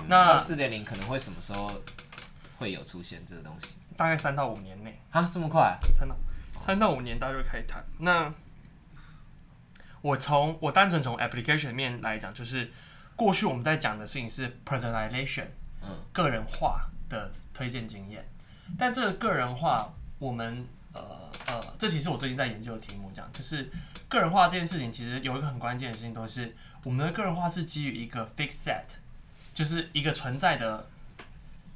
[0.06, 1.68] 那 Web 四点零可能会什么时候
[2.58, 3.74] 会有出现这个东西？
[3.96, 4.96] 大概三到五年内。
[5.10, 5.76] 啊，这么快？
[5.98, 6.14] 三到
[6.60, 7.84] 三到五年，大家就会开始谈。
[7.98, 8.32] 那
[10.02, 12.70] 我从我单纯从 application 面来讲，就是
[13.16, 15.46] 过去我们在讲的事情是 personalization，
[15.82, 18.26] 嗯，个人化的推荐经验。
[18.78, 23.70] 但这个个人化，我们呃呃，这其实我最近在研究的题目，讲就是
[24.08, 28.84] 个人化这件事情，其实有一个很关键的事情，都是我们的个人化是基于一个 fixed set，
[29.52, 30.88] 就是一个存在的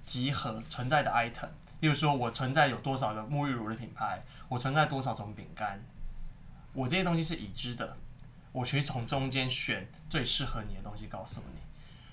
[0.06, 1.48] 集合，存在的 item。
[1.80, 5.78] 例如说，我存在有多少个沐浴乳的品牌，我存在多少种饼干，
[6.72, 7.96] 我这些东西是已知的，
[8.54, 11.60] 我去从中间选最适合你的东西告诉你。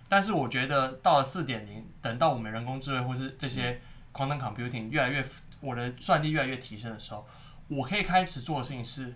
[0.10, 3.80] 但是我觉得到了四点零，等到我们人工智慧或是这些
[4.12, 5.24] quantum computing 越来越
[5.60, 7.26] 我的算力越来越提升的时候，
[7.68, 9.16] 我可以开始做的事情是，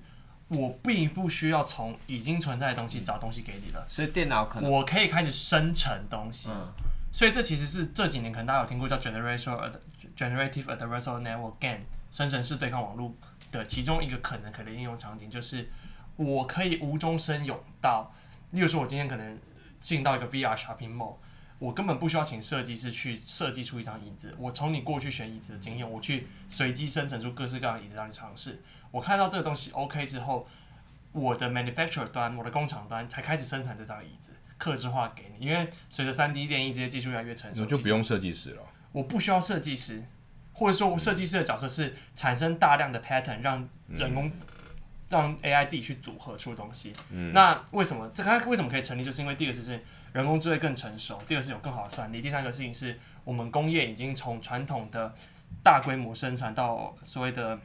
[0.49, 3.83] 我并不需要从已经存在的东西找东西给你了。
[3.89, 6.49] 所以电脑可能我可以开始生成东西。
[6.51, 6.71] 嗯、
[7.11, 9.73] 所以这其实是这几年可能大家有听过叫 Generative
[10.15, 13.13] Generative Adversarial Network game 生成式对抗网络
[13.51, 15.67] 的其中一个可能可能应用场景，就是
[16.15, 18.11] 我可以无中生有到，
[18.51, 19.37] 例如说我今天可能
[19.79, 21.15] 进到一个 VR shopping mall。
[21.57, 28.61] 我根本不需要请设计师去设计出一张椅子，我从你过去选椅子的经验，我去随机生成出各式各样的椅子让你尝试。
[28.91, 30.45] 我看到这个东西 OK 之后，
[31.13, 35.45] 我的 manufacturer 端，我的工厂端才开始生产这张椅子，客制化给你。
[35.45, 38.61] 因为随着 3D 电影这些技术越来越成熟，就不用设计师了。
[38.91, 40.03] 我不需要设计师，
[40.51, 44.31] 或者说我设计师的角色是产生大量的 pattern，让人工、嗯、
[45.09, 46.93] 让 AI 自己去组合出东西。
[47.09, 49.03] 嗯、那为什么这个为什么可以成立？
[49.03, 49.79] 就是因为第一个是。
[50.15, 55.13] 人工智慧更成熟，第二个是有更好的算力，第三个事情是我们工业已经从传统的
[55.61, 57.59] 大规模生产到所谓的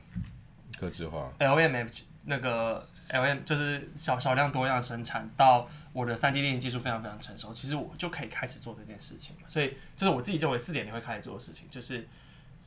[0.76, 1.88] 个制化 LM
[2.24, 9.36] 那个 LM 就是小少量多样生产，到我的三 D 列印技术非常非常成熟，其实我就可以开始做这件事情。
[9.46, 12.08] 所以这是我自己认为四点零会开始做的事情，就是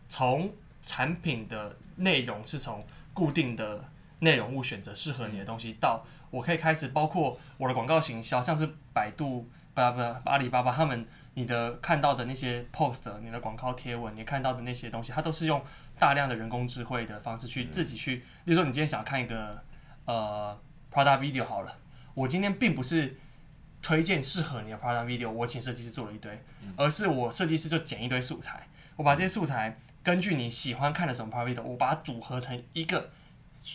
[0.08, 0.50] 从
[0.82, 2.82] 产品的内容是从
[3.14, 3.84] 固定的
[4.24, 9.50] 内容物选择适合你的东西，到我可以开始包括我的广告行销，像是百度。
[9.76, 11.04] 不不，阿里巴巴他们，
[11.34, 15.60] 你的看到的那些 post，你的广告贴文，你看到的那些东西，它都是用
[15.98, 18.18] 大量的人工智慧的方式去自己去。
[18.46, 19.60] 例如说，你今天想要看一个
[20.06, 20.56] 呃
[20.92, 21.76] product video 好了，
[22.14, 23.18] 我今天并不是
[23.82, 26.40] 推荐适合你的 product video，我请设计师做了一堆，
[26.78, 33.10] 而是我设计师就剪一堆素材，我把这些素材根据你喜欢看的什么 product video，我把它组合成一个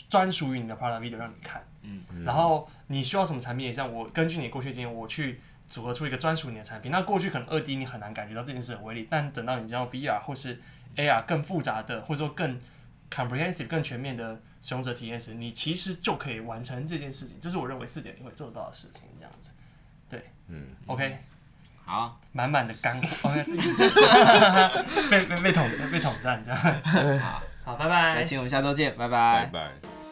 [0.08, 1.64] 专属于你的 product video 让你看。
[1.82, 5.40] 嗯，然后你需要什么产品，也像我根据你过去经验，我去。
[5.68, 6.90] 组合出一个专属你的产品。
[6.90, 10.58] 那过去可能二 D 你很难感觉到这件事的威力，但等到你知道 VR 或是
[10.96, 12.58] AR 更复杂的，或者说更
[13.10, 17.38] comprehensive 更全面的使用者体验时，你其实就可以完成这件事情。
[17.38, 19.50] 这是我认为四点零会做到的事情，这样子。
[20.08, 21.18] 对，嗯，OK，
[21.84, 23.28] 好，满满的干货
[25.10, 27.20] 被被被统被统战这样。
[27.20, 30.07] 好， 好，拜拜，再见，我们下周见，拜拜，拜拜。